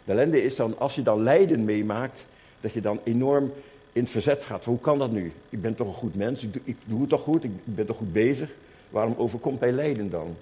De 0.05 0.11
ellende 0.11 0.43
is 0.43 0.55
dan, 0.55 0.79
als 0.79 0.95
je 0.95 1.01
dan 1.01 1.23
lijden 1.23 1.63
meemaakt, 1.63 2.25
dat 2.61 2.73
je 2.73 2.81
dan 2.81 2.99
enorm 3.03 3.53
in 3.93 4.01
het 4.01 4.11
verzet 4.11 4.43
gaat. 4.43 4.65
Hoe 4.65 4.79
kan 4.79 4.97
dat 4.99 5.11
nu? 5.11 5.31
Ik 5.49 5.61
ben 5.61 5.75
toch 5.75 5.87
een 5.87 5.93
goed 5.93 6.15
mens, 6.15 6.43
ik 6.63 6.77
doe, 6.85 6.99
het 6.99 7.09
toch 7.09 7.21
goed, 7.21 7.43
ik 7.43 7.51
ben 7.63 7.85
toch 7.85 7.97
goed 7.97 8.13
bezig. 8.13 8.49
Waarom 8.89 9.13
overkomt 9.17 9.59
mij 9.59 9.71
lijden 9.71 10.09
dan? 10.09 10.35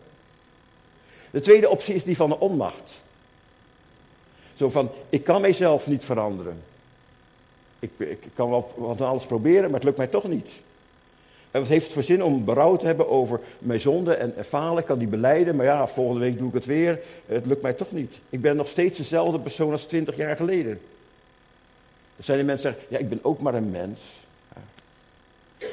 De 1.31 1.39
tweede 1.39 1.69
optie 1.69 1.95
is 1.95 2.03
die 2.03 2.15
van 2.15 2.29
de 2.29 2.39
onmacht. 2.39 3.01
Zo 4.55 4.69
van, 4.69 4.89
ik 5.09 5.23
kan 5.23 5.41
mijzelf 5.41 5.87
niet 5.87 6.05
veranderen. 6.05 6.61
Ik, 7.79 7.91
ik 7.97 8.27
kan 8.33 8.49
wel 8.49 8.73
wat 8.77 9.01
alles 9.01 9.25
proberen, 9.25 9.63
maar 9.63 9.73
het 9.73 9.83
lukt 9.83 9.97
mij 9.97 10.07
toch 10.07 10.27
niet. 10.27 10.49
En 11.53 11.59
wat 11.59 11.69
heeft 11.69 11.83
het 11.83 11.93
voor 11.93 12.03
zin 12.03 12.23
om 12.23 12.45
berouw 12.45 12.75
te 12.75 12.85
hebben 12.85 13.09
over 13.09 13.39
mijn 13.59 13.79
zonde 13.79 14.13
en 14.13 14.33
falen? 14.45 14.83
Kan 14.83 14.97
die 14.97 15.07
beleiden, 15.07 15.55
maar 15.55 15.65
ja, 15.65 15.87
volgende 15.87 16.19
week 16.19 16.37
doe 16.37 16.47
ik 16.47 16.53
het 16.53 16.65
weer. 16.65 16.99
Het 17.25 17.45
lukt 17.45 17.61
mij 17.61 17.73
toch 17.73 17.91
niet. 17.91 18.19
Ik 18.29 18.41
ben 18.41 18.55
nog 18.55 18.67
steeds 18.67 18.97
dezelfde 18.97 19.39
persoon 19.39 19.71
als 19.71 19.85
twintig 19.85 20.15
jaar 20.15 20.35
geleden. 20.35 20.81
Er 22.17 22.23
zijn 22.23 22.37
die 22.37 22.47
mensen 22.47 22.69
die 22.69 22.79
zeggen, 22.79 22.97
ja, 22.97 23.03
ik 23.03 23.09
ben 23.09 23.19
ook 23.21 23.41
maar 23.41 23.53
een 23.53 23.71
mens. 23.71 23.99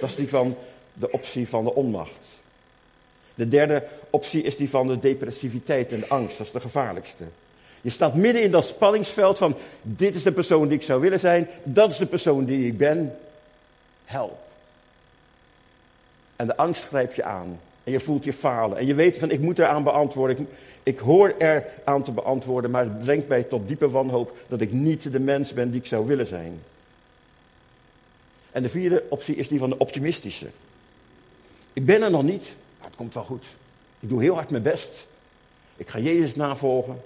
Dat 0.00 0.08
is 0.08 0.14
die 0.14 0.28
van 0.28 0.56
de 0.92 1.10
optie 1.10 1.48
van 1.48 1.64
de 1.64 1.74
onmacht. 1.74 2.20
De 3.34 3.48
derde 3.48 3.82
optie 4.10 4.42
is 4.42 4.56
die 4.56 4.70
van 4.70 4.86
de 4.86 4.98
depressiviteit 4.98 5.92
en 5.92 6.00
de 6.00 6.08
angst. 6.08 6.38
Dat 6.38 6.46
is 6.46 6.52
de 6.52 6.60
gevaarlijkste. 6.60 7.24
Je 7.80 7.90
staat 7.90 8.14
midden 8.14 8.42
in 8.42 8.50
dat 8.50 8.66
spanningsveld 8.66 9.38
van, 9.38 9.56
dit 9.82 10.14
is 10.14 10.22
de 10.22 10.32
persoon 10.32 10.68
die 10.68 10.76
ik 10.76 10.84
zou 10.84 11.00
willen 11.00 11.20
zijn, 11.20 11.48
dat 11.62 11.90
is 11.90 11.96
de 11.98 12.06
persoon 12.06 12.44
die 12.44 12.66
ik 12.66 12.78
ben. 12.78 13.16
Help. 14.04 14.48
En 16.40 16.46
de 16.46 16.56
angst 16.56 16.84
grijpt 16.84 17.14
je 17.14 17.24
aan. 17.24 17.60
En 17.84 17.92
je 17.92 18.00
voelt 18.00 18.24
je 18.24 18.32
falen. 18.32 18.78
En 18.78 18.86
je 18.86 18.94
weet 18.94 19.18
van, 19.18 19.30
ik 19.30 19.40
moet 19.40 19.58
eraan 19.58 19.82
beantwoorden. 19.82 20.48
Ik, 20.82 20.98
hoor 20.98 21.34
er 21.38 21.66
aan 21.84 22.02
te 22.02 22.12
beantwoorden, 22.12 22.70
maar 22.70 22.84
het 22.84 23.02
brengt 23.02 23.28
mij 23.28 23.42
tot 23.42 23.68
diepe 23.68 23.90
wanhoop 23.90 24.36
dat 24.48 24.60
ik 24.60 24.72
niet 24.72 25.12
de 25.12 25.20
mens 25.20 25.52
ben 25.52 25.70
die 25.70 25.80
ik 25.80 25.86
zou 25.86 26.06
willen 26.06 26.26
zijn. 26.26 26.60
En 28.50 28.62
de 28.62 28.68
vierde 28.68 29.04
optie 29.08 29.36
is 29.36 29.48
die 29.48 29.58
van 29.58 29.70
de 29.70 29.78
optimistische. 29.78 30.46
Ik 31.72 31.86
ben 31.86 32.02
er 32.02 32.10
nog 32.10 32.22
niet, 32.22 32.52
maar 32.78 32.86
het 32.88 32.96
komt 32.96 33.14
wel 33.14 33.24
goed. 33.24 33.44
Ik 34.00 34.08
doe 34.08 34.22
heel 34.22 34.34
hard 34.34 34.50
mijn 34.50 34.62
best. 34.62 35.06
Ik 35.76 35.88
ga 35.88 35.98
Jezus 35.98 36.34
navolgen. 36.34 37.02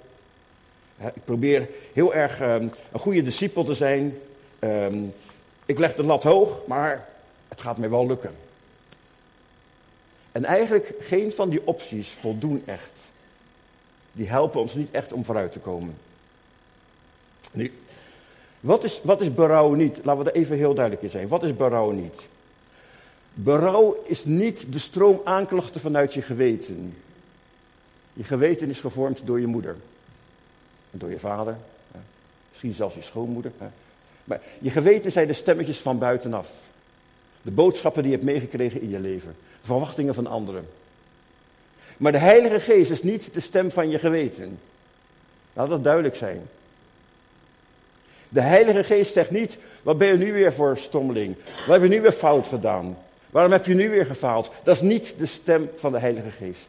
Ik 0.99 1.25
probeer 1.25 1.69
heel 1.93 2.15
erg 2.15 2.41
um, 2.41 2.73
een 2.93 3.01
goede 3.01 3.23
discipel 3.23 3.65
te 3.65 3.75
zijn. 3.75 4.19
Um, 4.61 5.15
ik 5.67 5.79
leg 5.79 5.95
de 5.95 6.05
lat 6.05 6.23
hoog, 6.23 6.61
maar 6.67 7.09
het 7.49 7.61
gaat 7.61 7.79
mij 7.79 7.91
wel 7.91 8.07
lukken. 8.07 8.44
En 10.35 10.45
eigenlijk 10.45 10.93
geen 11.01 11.33
van 11.33 11.49
die 11.49 11.67
opties 11.67 12.09
voldoen 12.09 12.63
echt. 12.67 12.91
Die 14.13 14.29
helpen 14.29 14.61
ons 14.61 14.75
niet 14.75 14.91
echt 14.91 15.13
om 15.13 15.25
vooruit 15.25 15.53
te 15.53 15.59
komen. 15.59 15.97
Nu, 17.53 17.73
wat 18.61 18.85
is, 18.85 19.01
wat 19.03 19.21
is 19.21 19.35
berouw 19.35 19.73
niet? 19.73 19.99
Laten 20.03 20.25
we 20.25 20.31
er 20.31 20.37
even 20.37 20.57
heel 20.57 20.75
duidelijk 20.75 21.05
in 21.05 21.11
zijn. 21.11 21.29
Wat 21.29 21.43
is 21.43 21.57
berouw 21.57 21.91
niet? 21.91 22.27
Berouw 23.35 24.03
is 24.05 24.25
niet 24.25 24.73
de 24.73 24.79
stroom 24.79 25.21
aanklachten 25.25 25.81
vanuit 25.81 26.15
je 26.15 26.23
geweten. 26.23 26.97
Je 28.13 28.25
geweten 28.25 28.71
is 28.71 28.81
gevormd 28.81 29.21
door 29.25 29.41
je 29.41 29.47
moeder. 29.47 29.77
En 30.91 30.99
door 30.99 31.11
je 31.11 31.19
vader. 31.19 31.57
Misschien 32.51 32.75
zelfs 32.75 32.95
je 32.95 33.03
schoonmoeder. 33.03 33.53
Maar 34.25 34.41
je 34.59 34.71
geweten 34.71 35.13
zijn 35.13 35.27
de 35.27 35.33
stemmetjes 35.33 35.79
van 35.79 35.99
buitenaf. 35.99 36.51
De 37.43 37.51
boodschappen 37.51 38.03
die 38.03 38.11
je 38.11 38.17
hebt 38.17 38.31
meegekregen 38.31 38.81
in 38.81 38.91
je 38.91 39.01
leven. 39.01 39.37
Verwachtingen 39.65 40.15
van 40.15 40.27
anderen. 40.27 40.69
Maar 41.97 42.13
de 42.13 42.19
Heilige 42.19 42.61
Geest 42.61 42.91
is 42.91 43.03
niet 43.03 43.35
de 43.35 43.41
stem 43.41 43.71
van 43.71 43.91
je 43.91 43.99
geweten. 43.99 44.59
Laat 45.53 45.69
dat 45.69 45.85
duidelijk 45.85 46.17
zijn. 46.17 46.49
De 48.29 48.41
Heilige 48.41 48.85
Geest 48.85 49.13
zegt 49.13 49.31
niet, 49.31 49.59
wat 49.83 49.99
ben 49.99 50.09
je 50.09 50.19
nu 50.19 50.33
weer 50.33 50.53
voor 50.53 50.79
stommeling? 50.79 51.37
Wat 51.67 51.81
heb 51.81 51.83
je 51.83 51.89
nu 51.89 52.01
weer 52.01 52.13
fout 52.13 52.49
gedaan? 52.49 52.99
Waarom 53.31 53.53
heb 53.53 53.67
je 53.67 53.75
nu 53.75 53.91
weer 53.91 54.07
gefaald? 54.07 54.51
Dat 54.63 54.77
is 54.77 54.83
niet 54.83 55.15
de 55.19 55.27
stem 55.27 55.71
van 55.77 55.93
de 55.93 55.99
Heilige 55.99 56.31
Geest. 56.31 56.69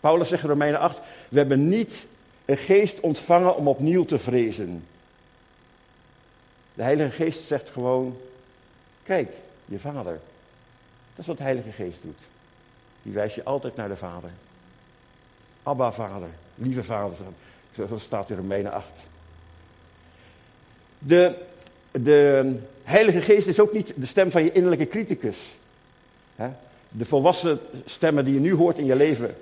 Paulus 0.00 0.28
zegt 0.28 0.42
in 0.42 0.48
Romeinen 0.48 0.80
8, 0.80 0.98
we 1.28 1.38
hebben 1.38 1.68
niet 1.68 2.04
een 2.44 2.56
geest 2.56 3.00
ontvangen 3.00 3.56
om 3.56 3.68
opnieuw 3.68 4.04
te 4.04 4.18
vrezen. 4.18 4.86
De 6.74 6.82
Heilige 6.82 7.10
Geest 7.10 7.46
zegt 7.46 7.70
gewoon, 7.70 8.16
kijk, 9.02 9.28
je 9.64 9.78
vader. 9.78 10.20
Dat 11.14 11.22
is 11.22 11.26
wat 11.26 11.36
de 11.36 11.42
Heilige 11.42 11.72
Geest 11.72 11.98
doet. 12.02 12.18
Die 13.02 13.12
wijst 13.12 13.34
je 13.34 13.44
altijd 13.44 13.76
naar 13.76 13.88
de 13.88 13.96
Vader. 13.96 14.30
Abba, 15.62 15.92
Vader. 15.92 16.28
Lieve 16.54 16.84
Vader. 16.84 17.16
Zo 17.74 17.98
staat 17.98 18.30
in 18.30 18.36
Romeinen 18.36 18.72
8. 18.72 18.86
De, 20.98 21.34
de 21.90 22.52
Heilige 22.82 23.20
Geest 23.20 23.46
is 23.46 23.60
ook 23.60 23.72
niet 23.72 23.92
de 23.96 24.06
stem 24.06 24.30
van 24.30 24.44
je 24.44 24.52
innerlijke 24.52 24.88
criticus. 24.88 25.56
De 26.88 27.04
volwassen 27.04 27.58
stemmen 27.84 28.24
die 28.24 28.34
je 28.34 28.40
nu 28.40 28.54
hoort 28.54 28.78
in 28.78 28.84
je 28.84 28.96
leven. 28.96 29.34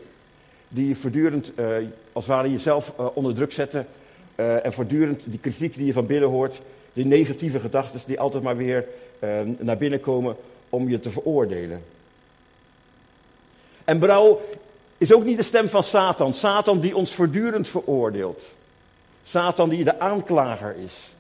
Die 0.69 0.89
je 0.89 0.95
voortdurend, 0.95 1.53
uh, 1.59 1.67
als 2.13 2.27
het 2.27 2.35
ware, 2.35 2.51
jezelf 2.51 2.93
uh, 2.99 3.07
onder 3.15 3.35
druk 3.35 3.53
zetten. 3.53 3.87
Uh, 4.37 4.65
en 4.65 4.73
voortdurend 4.73 5.23
die 5.25 5.39
kritiek 5.39 5.75
die 5.75 5.87
je 5.87 5.93
van 5.93 6.07
binnen 6.07 6.29
hoort. 6.29 6.61
Die 6.93 7.05
negatieve 7.05 7.61
gedachten 7.61 8.01
die 8.07 8.21
altijd 8.21 8.43
maar 8.43 8.57
weer 8.57 8.85
naar 9.59 9.77
binnen 9.77 10.01
komen 10.01 10.37
om 10.73 10.89
je 10.89 11.01
te 11.01 11.11
veroordelen. 11.11 11.83
En 13.85 13.99
berouw 13.99 14.41
is 14.99 15.13
ook 15.13 15.25
niet 15.25 15.37
de 15.37 15.43
stem 15.43 15.69
van 15.69 15.83
Satan. 15.83 16.35
Satan 16.35 16.81
die 16.81 16.97
ons 16.97 17.15
voortdurend 17.15 17.69
veroordeelt. 17.69 18.43
Satan 19.25 19.69
die 19.69 19.85
de 19.85 20.01
aanklager 20.01 20.77
is. 20.85 21.13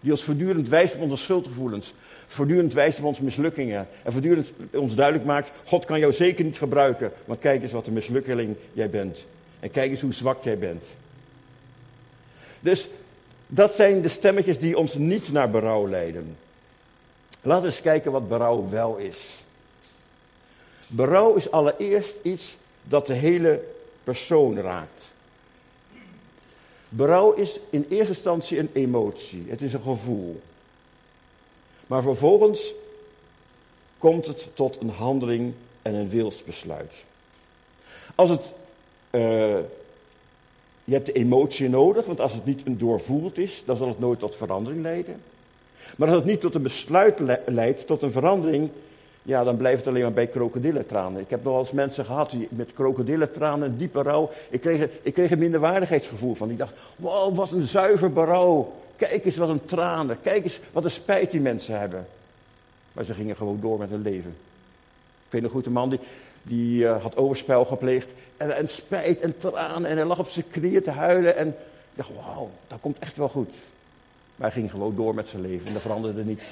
Die 0.00 0.10
ons 0.10 0.22
voortdurend 0.22 0.68
wijst 0.68 0.94
op 0.94 1.00
onze 1.00 1.22
schuldgevoelens. 1.22 1.94
Voortdurend 2.26 2.72
wijst 2.72 2.98
op 2.98 3.04
onze 3.04 3.24
mislukkingen. 3.24 3.88
En 4.02 4.12
voortdurend 4.12 4.52
ons 4.72 4.94
duidelijk 4.94 5.24
maakt, 5.24 5.50
God 5.64 5.84
kan 5.84 5.98
jou 5.98 6.12
zeker 6.12 6.44
niet 6.44 6.58
gebruiken. 6.58 7.12
Want 7.24 7.38
kijk 7.40 7.62
eens 7.62 7.72
wat 7.72 7.86
een 7.86 7.92
mislukkeling 7.92 8.56
jij 8.72 8.90
bent. 8.90 9.18
En 9.60 9.70
kijk 9.70 9.90
eens 9.90 10.00
hoe 10.00 10.12
zwak 10.12 10.44
jij 10.44 10.58
bent. 10.58 10.84
Dus 12.60 12.88
dat 13.46 13.74
zijn 13.74 14.02
de 14.02 14.08
stemmetjes 14.08 14.58
die 14.58 14.78
ons 14.78 14.94
niet 14.94 15.32
naar 15.32 15.50
berouw 15.50 15.88
leiden. 15.88 16.36
Laten 17.44 17.62
we 17.62 17.68
eens 17.68 17.80
kijken 17.80 18.12
wat 18.12 18.28
berouw 18.28 18.68
wel 18.68 18.96
is. 18.96 19.42
Berouw 20.86 21.34
is 21.34 21.50
allereerst 21.50 22.14
iets 22.22 22.56
dat 22.82 23.06
de 23.06 23.14
hele 23.14 23.62
persoon 24.04 24.58
raakt. 24.58 25.02
Berouw 26.88 27.32
is 27.32 27.60
in 27.70 27.86
eerste 27.88 28.12
instantie 28.12 28.58
een 28.58 28.70
emotie, 28.72 29.44
het 29.48 29.62
is 29.62 29.72
een 29.72 29.82
gevoel. 29.82 30.40
Maar 31.86 32.02
vervolgens 32.02 32.72
komt 33.98 34.26
het 34.26 34.46
tot 34.54 34.80
een 34.80 34.90
handeling 34.90 35.52
en 35.82 35.94
een 35.94 36.08
wilsbesluit. 36.08 36.92
Als 38.14 38.30
het, 38.30 38.42
uh, 39.10 39.20
je 40.84 40.92
hebt 40.92 41.06
de 41.06 41.12
emotie 41.12 41.68
nodig, 41.68 42.06
want 42.06 42.20
als 42.20 42.32
het 42.32 42.44
niet 42.44 42.66
een 42.66 42.78
doorvoeld 42.78 43.38
is, 43.38 43.62
dan 43.64 43.76
zal 43.76 43.88
het 43.88 43.98
nooit 43.98 44.18
tot 44.18 44.36
verandering 44.36 44.82
leiden. 44.82 45.22
Maar 45.96 46.08
als 46.08 46.16
het 46.16 46.26
niet 46.26 46.40
tot 46.40 46.54
een 46.54 46.62
besluit 46.62 47.20
leidt, 47.46 47.86
tot 47.86 48.02
een 48.02 48.10
verandering, 48.10 48.70
ja, 49.22 49.44
dan 49.44 49.56
blijft 49.56 49.78
het 49.78 49.88
alleen 49.88 50.02
maar 50.02 50.12
bij 50.12 50.26
krokodillentranen. 50.26 51.20
Ik 51.20 51.30
heb 51.30 51.44
nog 51.44 51.52
wel 51.52 51.62
eens 51.62 51.70
mensen 51.70 52.04
gehad 52.04 52.30
die 52.30 52.48
met 52.50 52.72
krokodillentranen 52.74 53.68
en 53.68 53.76
diepe 53.76 54.02
rouw. 54.02 54.30
Ik 54.50 54.60
kreeg, 54.60 54.88
ik 55.02 55.14
kreeg 55.14 55.30
een 55.30 55.38
minderwaardigheidsgevoel 55.38 56.34
van. 56.34 56.50
Ik 56.50 56.58
dacht, 56.58 56.72
wow, 56.96 57.36
wat 57.36 57.50
een 57.50 57.66
zuiver 57.66 58.12
berouw. 58.12 58.72
Kijk 58.96 59.24
eens 59.24 59.36
wat 59.36 59.48
een 59.48 59.64
tranen. 59.64 60.18
Kijk 60.22 60.44
eens 60.44 60.60
wat 60.72 60.84
een 60.84 60.90
spijt 60.90 61.30
die 61.30 61.40
mensen 61.40 61.78
hebben. 61.78 62.06
Maar 62.92 63.04
ze 63.04 63.14
gingen 63.14 63.36
gewoon 63.36 63.58
door 63.60 63.78
met 63.78 63.90
hun 63.90 64.02
leven. 64.02 64.36
Ik 65.26 65.30
weet 65.30 65.42
nog 65.42 65.50
goed, 65.50 65.66
een 65.66 65.72
man 65.72 65.90
die, 65.90 66.00
die 66.42 66.82
uh, 66.82 67.02
had 67.02 67.16
overspel 67.16 67.64
gepleegd. 67.64 68.10
En, 68.36 68.56
en 68.56 68.68
spijt 68.68 69.20
en 69.20 69.38
tranen. 69.38 69.90
En 69.90 69.96
hij 69.96 70.06
lag 70.06 70.18
op 70.18 70.28
zijn 70.28 70.50
knieën 70.50 70.82
te 70.82 70.90
huilen. 70.90 71.36
En 71.36 71.48
ik 71.48 71.54
dacht, 71.94 72.10
wauw, 72.14 72.50
dat 72.68 72.78
komt 72.80 72.98
echt 72.98 73.16
wel 73.16 73.28
goed. 73.28 73.50
Maar 74.36 74.52
hij 74.52 74.60
ging 74.60 74.70
gewoon 74.70 74.94
door 74.94 75.14
met 75.14 75.28
zijn 75.28 75.42
leven 75.42 75.66
en 75.66 75.72
dat 75.72 75.82
veranderde 75.82 76.24
niet. 76.24 76.42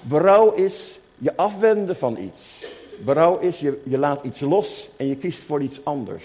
Berouw 0.00 0.52
is 0.52 0.98
je 1.18 1.36
afwenden 1.36 1.96
van 1.96 2.16
iets. 2.16 2.64
Berouw 3.04 3.38
is 3.38 3.60
je, 3.60 3.80
je 3.84 3.98
laat 3.98 4.24
iets 4.24 4.40
los 4.40 4.88
en 4.96 5.06
je 5.06 5.16
kiest 5.16 5.42
voor 5.42 5.62
iets 5.62 5.84
anders. 5.84 6.24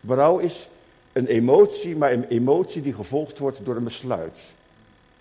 Berouw 0.00 0.38
is 0.38 0.68
een 1.12 1.26
emotie, 1.26 1.96
maar 1.96 2.12
een 2.12 2.28
emotie 2.28 2.82
die 2.82 2.94
gevolgd 2.94 3.38
wordt 3.38 3.64
door 3.64 3.76
een 3.76 3.84
besluit. 3.84 4.38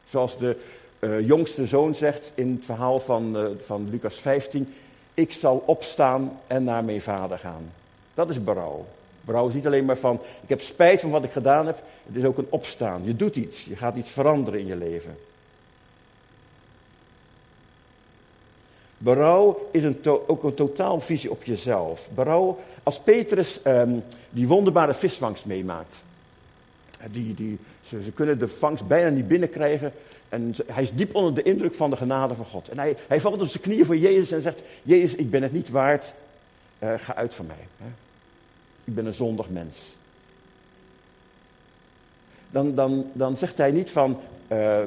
Zoals 0.09 0.37
de 0.37 0.57
uh, 0.99 1.27
jongste 1.27 1.65
zoon 1.65 1.95
zegt 1.95 2.31
in 2.35 2.51
het 2.55 2.65
verhaal 2.65 2.99
van, 2.99 3.37
uh, 3.37 3.45
van 3.65 3.89
Lucas 3.89 4.15
15: 4.15 4.73
Ik 5.13 5.31
zal 5.31 5.63
opstaan 5.65 6.39
en 6.47 6.63
naar 6.63 6.83
mijn 6.83 7.01
vader 7.01 7.39
gaan. 7.39 7.71
Dat 8.13 8.29
is 8.29 8.43
berouw. 8.43 8.85
Berouw 9.21 9.47
is 9.47 9.53
niet 9.53 9.65
alleen 9.65 9.85
maar 9.85 9.97
van, 9.97 10.19
ik 10.41 10.49
heb 10.49 10.61
spijt 10.61 11.01
van 11.01 11.09
wat 11.09 11.23
ik 11.23 11.31
gedaan 11.31 11.65
heb. 11.65 11.83
Het 12.11 12.21
is 12.21 12.29
ook 12.29 12.37
een 12.37 12.47
opstaan. 12.49 13.01
Je 13.03 13.15
doet 13.15 13.35
iets. 13.35 13.65
Je 13.65 13.75
gaat 13.75 13.95
iets 13.95 14.09
veranderen 14.09 14.59
in 14.59 14.65
je 14.65 14.75
leven. 14.75 15.17
Berouw 18.97 19.69
is 19.71 19.83
een 19.83 20.05
ook 20.05 20.43
een 20.43 20.53
totaalvisie 20.53 21.31
op 21.31 21.43
jezelf. 21.43 22.09
Berouw, 22.13 22.59
als 22.83 22.99
Petrus 22.99 23.59
um, 23.65 24.03
die 24.29 24.47
wonderbare 24.47 24.93
visvangst 24.93 25.45
meemaakt. 25.45 26.01
Die, 27.11 27.33
die, 27.33 27.57
ze, 27.83 28.03
ze, 28.03 28.11
kunnen 28.11 28.39
de 28.39 28.47
vangst 28.47 28.87
bijna 28.87 29.09
niet 29.09 29.27
binnenkrijgen. 29.27 29.93
En 30.29 30.55
hij 30.65 30.83
is 30.83 30.93
diep 30.93 31.15
onder 31.15 31.33
de 31.33 31.43
indruk 31.43 31.73
van 31.73 31.89
de 31.89 31.97
genade 31.97 32.35
van 32.35 32.45
God. 32.45 32.69
En 32.69 32.77
hij, 32.77 32.97
hij 33.07 33.21
valt 33.21 33.41
op 33.41 33.47
zijn 33.47 33.63
knieën 33.63 33.85
voor 33.85 33.97
Jezus 33.97 34.31
en 34.31 34.41
zegt: 34.41 34.61
Jezus, 34.83 35.15
ik 35.15 35.29
ben 35.29 35.43
het 35.43 35.53
niet 35.53 35.69
waard. 35.69 36.13
Uh, 36.79 36.93
ga 36.97 37.15
uit 37.15 37.35
van 37.35 37.45
mij. 37.45 37.67
Hè. 37.77 37.87
Ik 38.83 38.95
ben 38.95 39.05
een 39.05 39.13
zondig 39.13 39.49
mens. 39.49 39.77
Dan, 42.51 42.75
dan, 42.75 43.05
dan 43.13 43.37
zegt 43.37 43.57
hij 43.57 43.71
niet 43.71 43.89
van, 43.89 44.19
uh, 44.51 44.77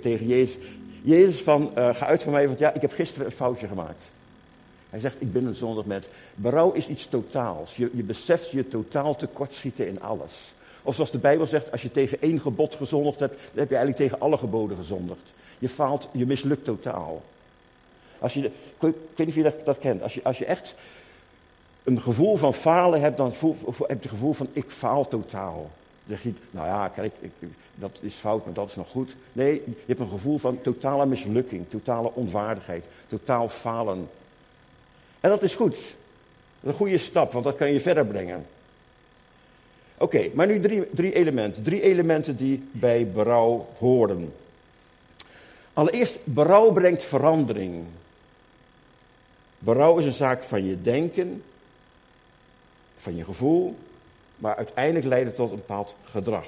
tegen, 0.00 0.26
Jezus: 0.26 0.56
Jezus, 1.02 1.40
van, 1.40 1.72
uh, 1.78 1.94
ga 1.94 2.06
uit 2.06 2.22
van 2.22 2.32
mij, 2.32 2.46
want 2.46 2.58
ja, 2.58 2.72
ik 2.72 2.80
heb 2.80 2.92
gisteren 2.92 3.26
een 3.26 3.32
foutje 3.32 3.66
gemaakt. 3.66 4.02
Hij 4.90 5.00
zegt: 5.00 5.16
Ik 5.18 5.32
ben 5.32 5.46
een 5.46 5.54
zondig 5.54 5.84
mens. 5.84 6.06
Berouw 6.34 6.72
is 6.72 6.88
iets 6.88 7.06
totaals. 7.08 7.76
Je, 7.76 7.90
je 7.92 8.02
beseft 8.02 8.50
je 8.50 8.68
totaal 8.68 9.16
tekortschieten 9.16 9.88
in 9.88 10.02
alles. 10.02 10.52
Of 10.82 10.94
zoals 10.94 11.10
de 11.10 11.18
Bijbel 11.18 11.46
zegt, 11.46 11.72
als 11.72 11.82
je 11.82 11.90
tegen 11.90 12.20
één 12.20 12.40
gebod 12.40 12.74
gezondigd 12.74 13.20
hebt, 13.20 13.34
dan 13.34 13.58
heb 13.58 13.68
je 13.68 13.76
eigenlijk 13.76 14.04
tegen 14.04 14.20
alle 14.20 14.36
geboden 14.36 14.76
gezondigd. 14.76 15.20
Je 15.58 15.68
faalt, 15.68 16.08
je 16.12 16.26
mislukt 16.26 16.64
totaal. 16.64 17.22
Als 18.18 18.34
je, 18.34 18.40
ik 18.44 18.52
weet 18.78 18.94
niet 19.16 19.28
of 19.28 19.34
je 19.34 19.42
dat, 19.42 19.64
dat 19.64 19.78
kent. 19.78 20.02
Als 20.02 20.14
je, 20.14 20.20
als 20.22 20.38
je 20.38 20.44
echt 20.44 20.74
een 21.84 22.00
gevoel 22.00 22.36
van 22.36 22.54
falen 22.54 23.00
hebt, 23.00 23.16
dan 23.16 23.34
voel, 23.34 23.56
heb 23.66 24.02
je 24.02 24.08
het 24.08 24.08
gevoel 24.08 24.32
van 24.32 24.48
ik 24.52 24.70
faal 24.70 25.08
totaal. 25.08 25.70
Nou 26.50 26.66
ja, 26.66 26.88
kijk, 26.88 27.12
ik, 27.20 27.30
dat 27.74 27.98
is 28.00 28.14
fout, 28.14 28.44
maar 28.44 28.54
dat 28.54 28.68
is 28.68 28.76
nog 28.76 28.88
goed. 28.88 29.16
Nee, 29.32 29.52
je 29.66 29.72
hebt 29.86 30.00
een 30.00 30.08
gevoel 30.08 30.38
van 30.38 30.62
totale 30.62 31.06
mislukking, 31.06 31.64
totale 31.68 32.10
onwaardigheid, 32.14 32.84
totaal 33.08 33.48
falen. 33.48 34.08
En 35.20 35.30
dat 35.30 35.42
is 35.42 35.54
goed. 35.54 35.74
Dat 35.74 35.82
is 36.60 36.70
een 36.70 36.74
goede 36.74 36.98
stap, 36.98 37.32
want 37.32 37.44
dat 37.44 37.56
kan 37.56 37.72
je 37.72 37.80
verder 37.80 38.06
brengen. 38.06 38.46
Oké, 39.98 40.30
maar 40.34 40.46
nu 40.46 40.60
drie, 40.60 40.90
drie 40.90 41.12
elementen. 41.12 41.62
Drie 41.62 41.82
elementen 41.82 42.36
die 42.36 42.68
bij 42.72 43.10
berouw 43.10 43.68
horen. 43.78 44.32
Allereerst, 45.72 46.18
berouw 46.24 46.72
brengt 46.72 47.04
verandering. 47.04 47.84
Berouw 49.58 49.98
is 49.98 50.04
een 50.04 50.12
zaak 50.12 50.42
van 50.42 50.64
je 50.64 50.82
denken, 50.82 51.42
van 52.96 53.16
je 53.16 53.24
gevoel, 53.24 53.76
maar 54.40 54.56
uiteindelijk 54.56 55.06
leidt 55.06 55.26
het 55.26 55.36
tot 55.36 55.50
een 55.50 55.56
bepaald 55.56 55.94
gedrag. 56.04 56.46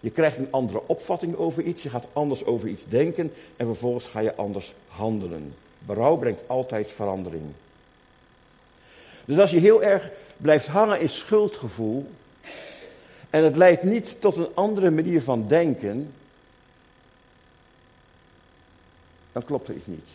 Je 0.00 0.10
krijgt 0.10 0.38
een 0.38 0.52
andere 0.52 0.82
opvatting 0.86 1.36
over 1.36 1.62
iets, 1.62 1.82
je 1.82 1.90
gaat 1.90 2.06
anders 2.12 2.44
over 2.44 2.68
iets 2.68 2.84
denken 2.88 3.32
en 3.56 3.66
vervolgens 3.66 4.06
ga 4.06 4.20
je 4.20 4.34
anders 4.34 4.74
handelen. 4.88 5.54
Berouw 5.78 6.16
brengt 6.16 6.42
altijd 6.46 6.92
verandering. 6.92 7.42
Dus 9.24 9.38
als 9.38 9.50
je 9.50 9.58
heel 9.58 9.82
erg 9.82 10.10
blijft 10.36 10.66
hangen 10.66 11.00
in 11.00 11.08
schuldgevoel, 11.08 12.06
en 13.30 13.44
het 13.44 13.56
leidt 13.56 13.82
niet 13.82 14.20
tot 14.20 14.36
een 14.36 14.54
andere 14.54 14.90
manier 14.90 15.22
van 15.22 15.48
denken, 15.48 16.12
dan 19.32 19.44
klopt 19.44 19.68
er 19.68 19.74
iets 19.74 19.86
niet. 19.86 20.08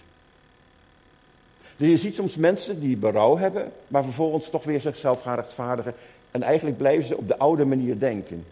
Dus 1.77 1.87
je 1.87 1.97
ziet 1.97 2.15
soms 2.15 2.35
mensen 2.35 2.79
die 2.79 2.97
berouw 2.97 3.37
hebben, 3.37 3.71
maar 3.87 4.03
vervolgens 4.03 4.49
toch 4.49 4.63
weer 4.63 4.81
zichzelf 4.81 5.21
gaan 5.21 5.35
rechtvaardigen. 5.35 5.93
En 6.31 6.43
eigenlijk 6.43 6.77
blijven 6.77 7.07
ze 7.07 7.17
op 7.17 7.27
de 7.27 7.37
oude 7.37 7.65
manier 7.65 7.99
denken. 7.99 8.45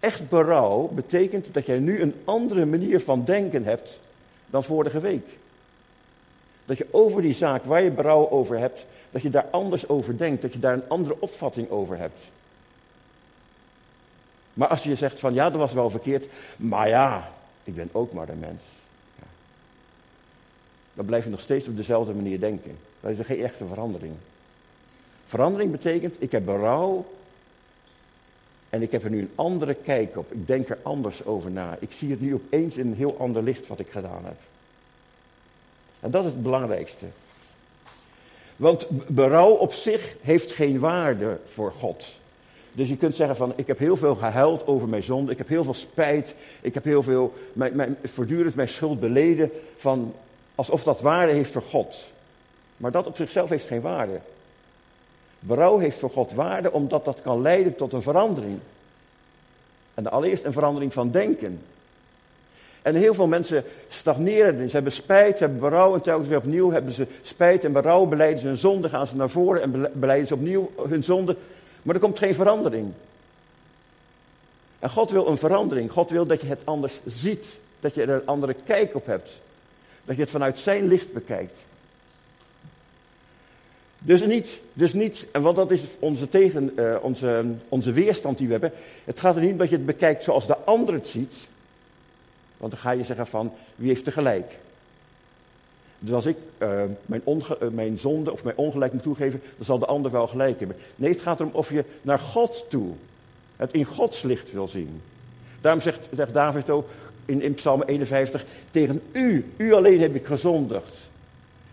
Echt 0.00 0.28
berouw 0.28 0.86
betekent 0.86 1.46
dat 1.52 1.66
jij 1.66 1.78
nu 1.78 2.00
een 2.00 2.14
andere 2.24 2.66
manier 2.66 3.00
van 3.00 3.24
denken 3.24 3.64
hebt 3.64 4.00
dan 4.46 4.64
vorige 4.64 5.00
week. 5.00 5.26
Dat 6.64 6.78
je 6.78 6.86
over 6.90 7.22
die 7.22 7.34
zaak 7.34 7.64
waar 7.64 7.82
je 7.82 7.90
berouw 7.90 8.30
over 8.30 8.58
hebt, 8.58 8.84
dat 9.10 9.22
je 9.22 9.30
daar 9.30 9.46
anders 9.50 9.88
over 9.88 10.16
denkt, 10.18 10.42
dat 10.42 10.52
je 10.52 10.58
daar 10.58 10.72
een 10.72 10.88
andere 10.88 11.16
opvatting 11.18 11.70
over 11.70 11.98
hebt. 11.98 12.20
Maar 14.54 14.68
als 14.68 14.82
je 14.82 14.96
zegt 14.96 15.20
van 15.20 15.34
ja, 15.34 15.50
dat 15.50 15.58
was 15.58 15.72
wel 15.72 15.90
verkeerd, 15.90 16.26
maar 16.56 16.88
ja, 16.88 17.30
ik 17.64 17.74
ben 17.74 17.88
ook 17.92 18.12
maar 18.12 18.28
een 18.28 18.38
mens. 18.38 18.62
Dan 20.94 21.04
blijf 21.04 21.24
je 21.24 21.30
nog 21.30 21.40
steeds 21.40 21.68
op 21.68 21.76
dezelfde 21.76 22.12
manier 22.12 22.40
denken. 22.40 22.78
Dat 23.00 23.10
is 23.10 23.18
er 23.18 23.24
geen 23.24 23.42
echte 23.42 23.66
verandering. 23.66 24.14
Verandering 25.32 25.70
betekent, 25.70 26.16
ik 26.18 26.32
heb 26.32 26.44
berouw 26.44 27.06
en 28.70 28.82
ik 28.82 28.92
heb 28.92 29.04
er 29.04 29.10
nu 29.10 29.20
een 29.20 29.32
andere 29.34 29.74
kijk 29.74 30.16
op. 30.16 30.32
Ik 30.32 30.46
denk 30.46 30.68
er 30.68 30.78
anders 30.82 31.24
over 31.24 31.50
na. 31.50 31.76
Ik 31.80 31.92
zie 31.92 32.10
het 32.10 32.20
nu 32.20 32.34
opeens 32.34 32.76
in 32.76 32.86
een 32.86 32.94
heel 32.94 33.16
ander 33.18 33.42
licht 33.42 33.66
wat 33.66 33.78
ik 33.78 33.90
gedaan 33.90 34.24
heb. 34.24 34.36
En 36.00 36.10
dat 36.10 36.24
is 36.24 36.30
het 36.30 36.42
belangrijkste. 36.42 37.06
Want 38.56 38.86
berouw 39.06 39.50
op 39.50 39.72
zich 39.72 40.14
heeft 40.20 40.52
geen 40.52 40.78
waarde 40.78 41.38
voor 41.52 41.72
God. 41.72 42.06
Dus 42.72 42.88
je 42.88 42.96
kunt 42.96 43.16
zeggen 43.16 43.36
van, 43.36 43.52
ik 43.56 43.66
heb 43.66 43.78
heel 43.78 43.96
veel 43.96 44.14
gehuild 44.14 44.66
over 44.66 44.88
mijn 44.88 45.02
zonde, 45.02 45.32
ik 45.32 45.38
heb 45.38 45.48
heel 45.48 45.64
veel 45.64 45.74
spijt, 45.74 46.34
ik 46.60 46.74
heb 46.74 46.84
heel 46.84 47.02
veel, 47.02 47.34
mijn, 47.52 47.96
voortdurend 48.04 48.54
mijn 48.54 48.68
schuld 48.68 49.00
beleden, 49.00 49.50
van, 49.76 50.14
alsof 50.54 50.82
dat 50.82 51.00
waarde 51.00 51.32
heeft 51.32 51.52
voor 51.52 51.64
God. 51.70 52.04
Maar 52.76 52.90
dat 52.90 53.06
op 53.06 53.16
zichzelf 53.16 53.48
heeft 53.48 53.66
geen 53.66 53.80
waarde. 53.80 54.20
Berouw 55.44 55.78
heeft 55.78 55.98
voor 55.98 56.10
God 56.10 56.32
waarde 56.32 56.72
omdat 56.72 57.04
dat 57.04 57.18
kan 57.22 57.42
leiden 57.42 57.76
tot 57.76 57.92
een 57.92 58.02
verandering. 58.02 58.58
En 59.94 60.10
allereerst 60.10 60.44
een 60.44 60.52
verandering 60.52 60.92
van 60.92 61.10
denken. 61.10 61.60
En 62.82 62.94
heel 62.94 63.14
veel 63.14 63.26
mensen 63.26 63.64
stagneren. 63.88 64.68
Ze 64.68 64.74
hebben 64.74 64.92
spijt, 64.92 65.38
ze 65.38 65.44
hebben 65.44 65.60
berouw 65.60 65.94
en 65.94 66.00
telkens 66.00 66.28
weer 66.28 66.38
opnieuw 66.38 66.70
hebben 66.70 66.92
ze 66.92 67.06
spijt 67.22 67.64
en 67.64 67.72
berouw. 67.72 68.06
Beleiden 68.06 68.40
ze 68.40 68.46
hun 68.46 68.56
zonde, 68.56 68.88
gaan 68.88 69.06
ze 69.06 69.16
naar 69.16 69.30
voren 69.30 69.62
en 69.62 69.90
beleiden 69.92 70.26
ze 70.26 70.34
opnieuw 70.34 70.70
hun 70.88 71.04
zonde. 71.04 71.36
Maar 71.82 71.94
er 71.94 72.00
komt 72.00 72.18
geen 72.18 72.34
verandering. 72.34 72.92
En 74.78 74.90
God 74.90 75.10
wil 75.10 75.26
een 75.26 75.38
verandering. 75.38 75.92
God 75.92 76.10
wil 76.10 76.26
dat 76.26 76.40
je 76.40 76.46
het 76.46 76.62
anders 76.64 77.00
ziet. 77.06 77.58
Dat 77.80 77.94
je 77.94 78.02
er 78.02 78.10
een 78.10 78.26
andere 78.26 78.54
kijk 78.64 78.94
op 78.94 79.06
hebt. 79.06 79.30
Dat 80.04 80.16
je 80.16 80.22
het 80.22 80.30
vanuit 80.30 80.58
zijn 80.58 80.86
licht 80.86 81.12
bekijkt. 81.12 81.58
Dus 84.04 84.24
niet, 84.24 84.60
dus 84.72 84.92
niet 84.92 85.26
want 85.32 85.56
dat 85.56 85.70
is 85.70 85.82
onze, 85.98 86.28
tegen, 86.28 86.72
uh, 86.76 86.96
onze, 87.02 87.44
onze 87.68 87.92
weerstand 87.92 88.38
die 88.38 88.46
we 88.46 88.52
hebben. 88.52 88.72
Het 89.04 89.20
gaat 89.20 89.36
er 89.36 89.42
niet 89.42 89.52
om 89.52 89.58
dat 89.58 89.68
je 89.68 89.76
het 89.76 89.86
bekijkt 89.86 90.22
zoals 90.22 90.46
de 90.46 90.56
ander 90.56 90.94
het 90.94 91.08
ziet. 91.08 91.34
Want 92.56 92.72
dan 92.72 92.80
ga 92.80 92.90
je 92.90 93.04
zeggen 93.04 93.26
van, 93.26 93.52
wie 93.76 93.88
heeft 93.88 94.06
er 94.06 94.12
gelijk? 94.12 94.58
Dus 95.98 96.14
als 96.14 96.26
ik 96.26 96.36
uh, 96.58 96.82
mijn, 97.06 97.22
uh, 97.26 97.68
mijn, 97.70 97.98
zonde 97.98 98.32
of 98.32 98.44
mijn 98.44 98.56
ongelijk 98.56 98.92
moet 98.92 99.02
toegeven, 99.02 99.42
dan 99.56 99.64
zal 99.64 99.78
de 99.78 99.86
ander 99.86 100.10
wel 100.10 100.26
gelijk 100.26 100.58
hebben. 100.58 100.76
Nee, 100.96 101.10
het 101.10 101.22
gaat 101.22 101.40
erom 101.40 101.52
of 101.54 101.70
je 101.70 101.84
naar 102.02 102.18
God 102.18 102.64
toe 102.68 102.92
het 103.56 103.72
in 103.72 103.84
Gods 103.84 104.22
licht 104.22 104.52
wil 104.52 104.68
zien. 104.68 105.00
Daarom 105.60 105.80
zegt, 105.80 106.00
zegt 106.14 106.34
David 106.34 106.70
ook 106.70 106.88
in, 107.24 107.42
in 107.42 107.54
Psalm 107.54 107.82
51, 107.82 108.44
tegen 108.70 109.02
u, 109.12 109.52
u 109.56 109.72
alleen 109.72 110.00
heb 110.00 110.14
ik 110.14 110.26
gezondigd. 110.26 110.92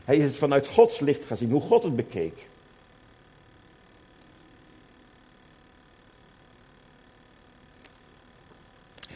Hij 0.10 0.18
is 0.18 0.24
het 0.24 0.38
vanuit 0.38 0.68
Gods 0.68 1.00
licht 1.00 1.26
gezien, 1.26 1.52
hoe 1.52 1.62
God 1.62 1.84
het 1.84 1.96
bekeek. 1.96 2.46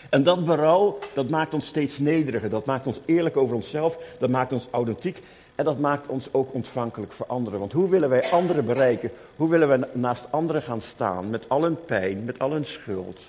En 0.09 0.23
dat 0.23 0.45
berouw, 0.45 0.99
dat 1.13 1.29
maakt 1.29 1.53
ons 1.53 1.67
steeds 1.67 1.97
nederiger. 1.97 2.49
Dat 2.49 2.65
maakt 2.65 2.87
ons 2.87 2.99
eerlijk 3.05 3.37
over 3.37 3.55
onszelf. 3.55 3.97
Dat 4.19 4.29
maakt 4.29 4.53
ons 4.53 4.67
authentiek. 4.71 5.23
En 5.55 5.65
dat 5.65 5.79
maakt 5.79 6.07
ons 6.07 6.27
ook 6.31 6.53
ontvankelijk 6.53 7.11
voor 7.11 7.25
anderen. 7.25 7.59
Want 7.59 7.71
hoe 7.71 7.89
willen 7.89 8.09
wij 8.09 8.31
anderen 8.31 8.65
bereiken? 8.65 9.11
Hoe 9.35 9.49
willen 9.49 9.67
wij 9.67 9.79
naast 9.91 10.25
anderen 10.29 10.61
gaan 10.61 10.81
staan? 10.81 11.29
Met 11.29 11.49
al 11.49 11.63
hun 11.63 11.85
pijn, 11.85 12.23
met 12.23 12.39
al 12.39 12.51
hun 12.51 12.65
schuld. 12.65 13.19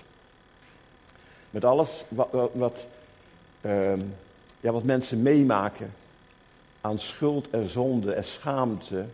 Met 1.50 1.64
alles 1.64 2.04
wat, 2.52 2.86
uh, 3.60 3.92
ja, 4.60 4.72
wat 4.72 4.84
mensen 4.84 5.22
meemaken 5.22 5.92
aan 6.84 6.98
schuld 6.98 7.50
en 7.50 7.68
zonde 7.68 8.12
en 8.12 8.24
schaamte. 8.24 9.04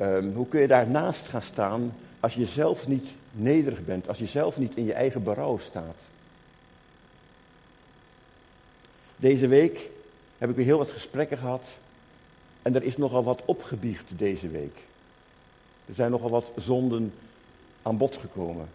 Um, 0.00 0.34
hoe 0.34 0.48
kun 0.48 0.60
je 0.60 0.66
daarnaast 0.66 1.28
gaan 1.28 1.42
staan 1.42 1.94
als 2.20 2.34
je 2.34 2.46
zelf 2.46 2.88
niet 2.88 3.08
nederig 3.32 3.84
bent, 3.84 4.08
als 4.08 4.18
je 4.18 4.26
zelf 4.26 4.58
niet 4.58 4.76
in 4.76 4.84
je 4.84 4.92
eigen 4.92 5.22
berouw 5.22 5.58
staat. 5.58 5.96
Deze 9.16 9.46
week 9.46 9.88
heb 10.38 10.50
ik 10.50 10.56
weer 10.56 10.64
heel 10.64 10.78
wat 10.78 10.92
gesprekken 10.92 11.38
gehad 11.38 11.66
en 12.62 12.74
er 12.74 12.82
is 12.82 12.96
nogal 12.96 13.24
wat 13.24 13.42
opgebiecht 13.44 14.04
deze 14.08 14.48
week. 14.48 14.76
Er 15.86 15.94
zijn 15.94 16.10
nogal 16.10 16.30
wat 16.30 16.50
zonden 16.56 17.12
aan 17.82 17.96
bod 17.96 18.16
gekomen. 18.16 18.68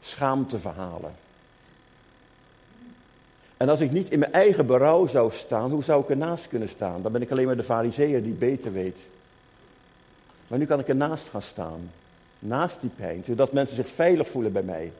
Schaamteverhalen. 0.00 1.14
En 3.58 3.68
als 3.68 3.80
ik 3.80 3.90
niet 3.90 4.10
in 4.10 4.18
mijn 4.18 4.32
eigen 4.32 4.66
berouw 4.66 5.06
zou 5.06 5.30
staan, 5.32 5.70
hoe 5.70 5.84
zou 5.84 6.02
ik 6.02 6.08
ernaast 6.08 6.48
kunnen 6.48 6.68
staan? 6.68 7.02
Dan 7.02 7.12
ben 7.12 7.22
ik 7.22 7.30
alleen 7.30 7.46
maar 7.46 7.56
de 7.56 7.62
fariseer 7.62 8.22
die 8.22 8.32
beter 8.32 8.72
weet. 8.72 8.96
Maar 10.46 10.58
nu 10.58 10.66
kan 10.66 10.78
ik 10.78 10.88
ernaast 10.88 11.28
gaan 11.28 11.42
staan. 11.42 11.90
Naast 12.38 12.80
die 12.80 12.90
pijn. 12.96 13.22
Zodat 13.26 13.52
mensen 13.52 13.76
zich 13.76 13.88
veilig 13.88 14.28
voelen 14.28 14.52
bij 14.52 14.62
mij. 14.62 14.92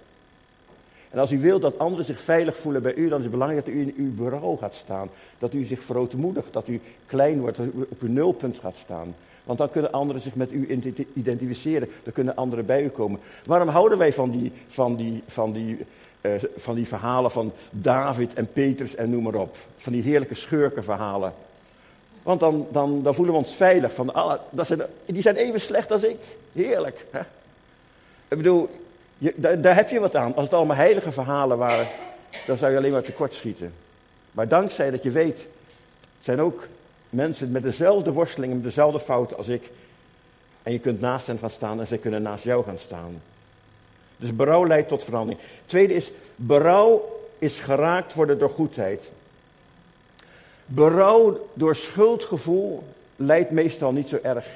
En 1.10 1.18
als 1.18 1.30
u 1.30 1.40
wilt 1.40 1.62
dat 1.62 1.78
anderen 1.78 2.04
zich 2.04 2.20
veilig 2.20 2.56
voelen 2.56 2.82
bij 2.82 2.94
u, 2.94 3.08
dan 3.08 3.16
is 3.16 3.24
het 3.24 3.32
belangrijk 3.32 3.64
dat 3.64 3.74
u 3.74 3.80
in 3.80 3.94
uw 3.96 4.14
bureau 4.14 4.58
gaat 4.58 4.74
staan. 4.74 5.08
Dat 5.38 5.54
u 5.54 5.64
zich 5.64 5.82
verootmoedigt, 5.82 6.52
dat 6.52 6.68
u 6.68 6.80
klein 7.06 7.40
wordt, 7.40 7.56
dat 7.56 7.66
u 7.66 7.86
op 7.88 8.00
uw 8.00 8.08
nulpunt 8.08 8.58
gaat 8.58 8.76
staan. 8.76 9.14
Want 9.44 9.58
dan 9.58 9.70
kunnen 9.70 9.92
anderen 9.92 10.22
zich 10.22 10.34
met 10.34 10.52
u 10.52 10.82
identificeren. 11.14 11.88
Dan 12.02 12.12
kunnen 12.12 12.36
anderen 12.36 12.66
bij 12.66 12.82
u 12.82 12.88
komen. 12.88 13.20
Waarom 13.44 13.68
houden 13.68 13.98
wij 13.98 14.12
van 14.12 14.30
die, 14.30 14.52
van 14.68 14.96
die, 14.96 15.22
van 15.26 15.52
die, 15.52 15.78
uh, 16.20 16.32
van 16.56 16.74
die 16.74 16.86
verhalen 16.86 17.30
van 17.30 17.52
David 17.70 18.34
en 18.34 18.52
Petrus 18.52 18.94
en 18.94 19.10
noem 19.10 19.22
maar 19.22 19.34
op? 19.34 19.56
Van 19.76 19.92
die 19.92 20.02
heerlijke 20.02 20.34
schurkenverhalen. 20.34 21.32
Want 22.22 22.40
dan, 22.40 22.66
dan, 22.70 23.02
dan 23.02 23.14
voelen 23.14 23.34
we 23.34 23.40
ons 23.40 23.54
veilig. 23.54 23.94
Van, 23.94 24.14
alle, 24.14 24.40
dat 24.50 24.74
die 25.06 25.22
zijn 25.22 25.36
even 25.36 25.60
slecht 25.60 25.92
als 25.92 26.02
ik. 26.02 26.16
Heerlijk. 26.52 27.06
Hè? 27.10 27.20
Ik 28.28 28.36
bedoel, 28.36 28.70
je, 29.18 29.34
daar, 29.60 29.74
heb 29.74 29.88
je 29.88 30.00
wat 30.00 30.16
aan. 30.16 30.34
Als 30.34 30.44
het 30.44 30.54
allemaal 30.54 30.76
heilige 30.76 31.12
verhalen 31.12 31.58
waren, 31.58 31.86
dan 32.46 32.56
zou 32.56 32.70
je 32.70 32.76
alleen 32.76 32.92
maar 32.92 33.02
tekort 33.02 33.34
schieten. 33.34 33.72
Maar 34.32 34.48
dankzij 34.48 34.90
dat 34.90 35.02
je 35.02 35.10
weet, 35.10 35.46
zijn 36.20 36.40
ook 36.40 36.66
mensen 37.10 37.50
met 37.50 37.62
dezelfde 37.62 38.12
worstelingen, 38.12 38.56
met 38.56 38.64
dezelfde 38.64 39.00
fouten 39.00 39.36
als 39.36 39.48
ik. 39.48 39.70
En 40.62 40.72
je 40.72 40.78
kunt 40.78 41.00
naast 41.00 41.26
hen 41.26 41.38
gaan 41.38 41.50
staan 41.50 41.80
en 41.80 41.86
zij 41.86 41.98
kunnen 41.98 42.22
naast 42.22 42.44
jou 42.44 42.64
gaan 42.64 42.78
staan. 42.78 43.20
Dus 44.18 44.36
berouw 44.36 44.66
leidt 44.66 44.88
tot 44.88 45.04
verandering. 45.04 45.40
Tweede 45.66 45.94
is, 45.94 46.10
berouw 46.36 47.20
is 47.38 47.60
geraakt 47.60 48.14
worden 48.14 48.38
door 48.38 48.50
goedheid. 48.50 49.02
Berouw 50.66 51.48
door 51.54 51.76
schuldgevoel 51.76 52.82
leidt 53.16 53.50
meestal 53.50 53.92
niet 53.92 54.08
zo 54.08 54.18
erg 54.22 54.46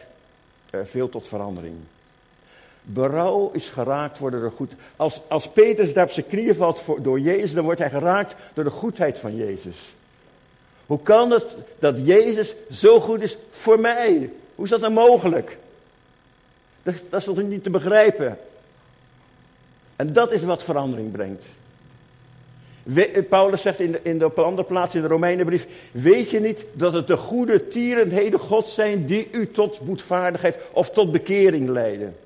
uh, 0.75 0.81
veel 0.85 1.09
tot 1.09 1.27
verandering. 1.27 1.75
Berouw 2.83 3.51
is 3.53 3.69
geraakt 3.69 4.19
worden 4.19 4.41
door 4.41 4.53
goed. 4.53 4.73
Als, 4.97 5.21
als 5.29 5.49
Petrus 5.49 5.93
daar 5.93 6.05
op 6.05 6.11
zijn 6.11 6.27
knieën 6.27 6.55
valt 6.55 6.81
voor, 6.81 7.03
door 7.03 7.21
Jezus, 7.21 7.53
dan 7.53 7.65
wordt 7.65 7.81
hij 7.81 7.91
geraakt 7.91 8.35
door 8.55 8.65
de 8.65 8.71
goedheid 8.71 9.19
van 9.19 9.37
Jezus. 9.37 9.95
Hoe 10.87 11.03
kan 11.03 11.31
het 11.31 11.47
dat 11.79 12.07
Jezus 12.07 12.55
zo 12.71 13.01
goed 13.01 13.23
is 13.23 13.37
voor 13.51 13.81
mij? 13.81 14.31
Hoe 14.55 14.65
is 14.65 14.71
dat 14.71 14.81
nou 14.81 14.93
mogelijk? 14.93 15.59
Dat, 16.83 16.95
dat 17.11 17.21
is 17.21 17.27
toch 17.27 17.43
niet 17.43 17.63
te 17.63 17.71
begrijpen? 17.71 18.39
En 20.03 20.13
dat 20.13 20.33
is 20.33 20.43
wat 20.43 20.63
verandering 20.63 21.13
brengt. 21.13 21.45
Paulus 23.29 23.63
zegt 23.63 23.81
in 23.81 23.93
de, 23.93 24.01
in 24.03 24.19
de, 24.19 24.25
op 24.25 24.39
een 24.39 24.45
andere 24.45 24.69
plaats 24.69 24.95
in 24.95 25.03
de 25.03 25.09
Romeinenbrief: 25.09 25.67
Weet 25.91 26.31
je 26.31 26.41
niet 26.41 26.65
dat 26.73 26.93
het 26.93 27.07
de 27.07 27.17
goede 27.17 27.69
tierenheden 27.69 28.41
God 28.41 28.67
zijn 28.67 29.07
die 29.07 29.29
u 29.31 29.51
tot 29.51 29.81
boetvaardigheid 29.81 30.57
of 30.73 30.91
tot 30.91 31.13
bekering 31.13 31.69
leiden? 31.69 32.17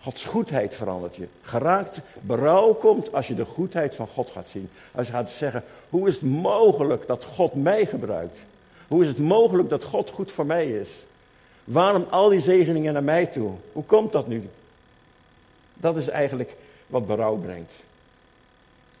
Gods 0.00 0.24
goedheid 0.24 0.74
verandert 0.74 1.16
je. 1.16 1.26
Geraakt 1.42 2.00
berouw 2.20 2.72
komt 2.74 3.12
als 3.12 3.26
je 3.26 3.34
de 3.34 3.44
goedheid 3.44 3.94
van 3.94 4.06
God 4.06 4.30
gaat 4.30 4.48
zien. 4.48 4.68
Als 4.92 5.06
je 5.06 5.12
gaat 5.12 5.30
zeggen, 5.30 5.64
hoe 5.90 6.08
is 6.08 6.14
het 6.14 6.22
mogelijk 6.22 7.06
dat 7.06 7.24
God 7.24 7.54
mij 7.54 7.86
gebruikt? 7.86 8.38
Hoe 8.88 9.02
is 9.02 9.08
het 9.08 9.18
mogelijk 9.18 9.68
dat 9.68 9.84
God 9.84 10.10
goed 10.10 10.32
voor 10.32 10.46
mij 10.46 10.70
is? 10.70 10.88
Waarom 11.64 12.06
al 12.10 12.28
die 12.28 12.40
zegeningen 12.40 12.92
naar 12.92 13.04
mij 13.04 13.26
toe? 13.26 13.50
Hoe 13.72 13.84
komt 13.84 14.12
dat 14.12 14.26
nu? 14.26 14.48
Dat 15.76 15.96
is 15.96 16.08
eigenlijk 16.08 16.56
wat 16.86 17.06
berouw 17.06 17.36
brengt. 17.36 17.72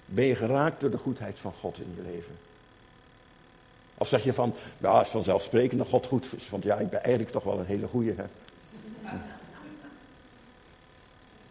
Ben 0.06 0.24
je 0.24 0.34
geraakt 0.34 0.80
door 0.80 0.90
de 0.90 0.98
goedheid 0.98 1.38
van 1.38 1.52
God 1.60 1.78
in 1.78 1.94
je 1.96 2.02
leven? 2.12 2.34
Of 3.98 4.08
zeg 4.08 4.24
je 4.24 4.32
van, 4.32 4.54
ja, 4.78 5.00
is 5.00 5.08
vanzelfsprekend 5.08 5.78
dat 5.78 5.88
God 5.88 6.06
goed 6.06 6.26
is. 6.36 6.48
Want 6.50 6.62
ja, 6.62 6.76
ik 6.76 6.90
ben 6.90 7.02
eigenlijk 7.02 7.32
toch 7.32 7.44
wel 7.44 7.58
een 7.58 7.66
hele 7.66 7.86
goeie. 7.86 8.14
Hè? 8.16 8.24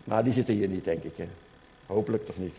Maar 0.03 0.23
die 0.23 0.33
zitten 0.33 0.53
hier 0.53 0.67
niet, 0.67 0.83
denk 0.83 1.03
ik. 1.03 1.13
Hopelijk 1.85 2.25
toch 2.25 2.37
niet. 2.37 2.55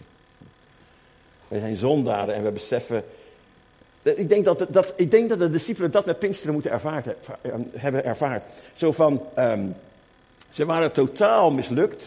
Wij 1.49 1.59
zijn 1.59 1.77
zondaren 1.77 2.35
en 2.35 2.45
we 2.45 2.51
beseffen. 2.51 3.05
Ik 4.03 4.29
denk 4.29 4.45
dat, 4.45 4.67
dat, 4.69 4.93
ik 4.97 5.11
denk 5.11 5.29
dat 5.29 5.39
de 5.39 5.51
discipelen 5.51 5.91
dat 5.91 6.07
met 6.07 6.19
Pinksteren 6.19 6.53
moeten 6.53 6.71
ervaard, 6.71 7.07
hebben 7.73 8.05
ervaard. 8.05 8.43
Zo 8.75 8.93
van, 8.93 9.23
um, 9.39 9.75
ze 10.51 10.65
waren 10.65 10.93
totaal 10.93 11.51
mislukt, 11.51 12.05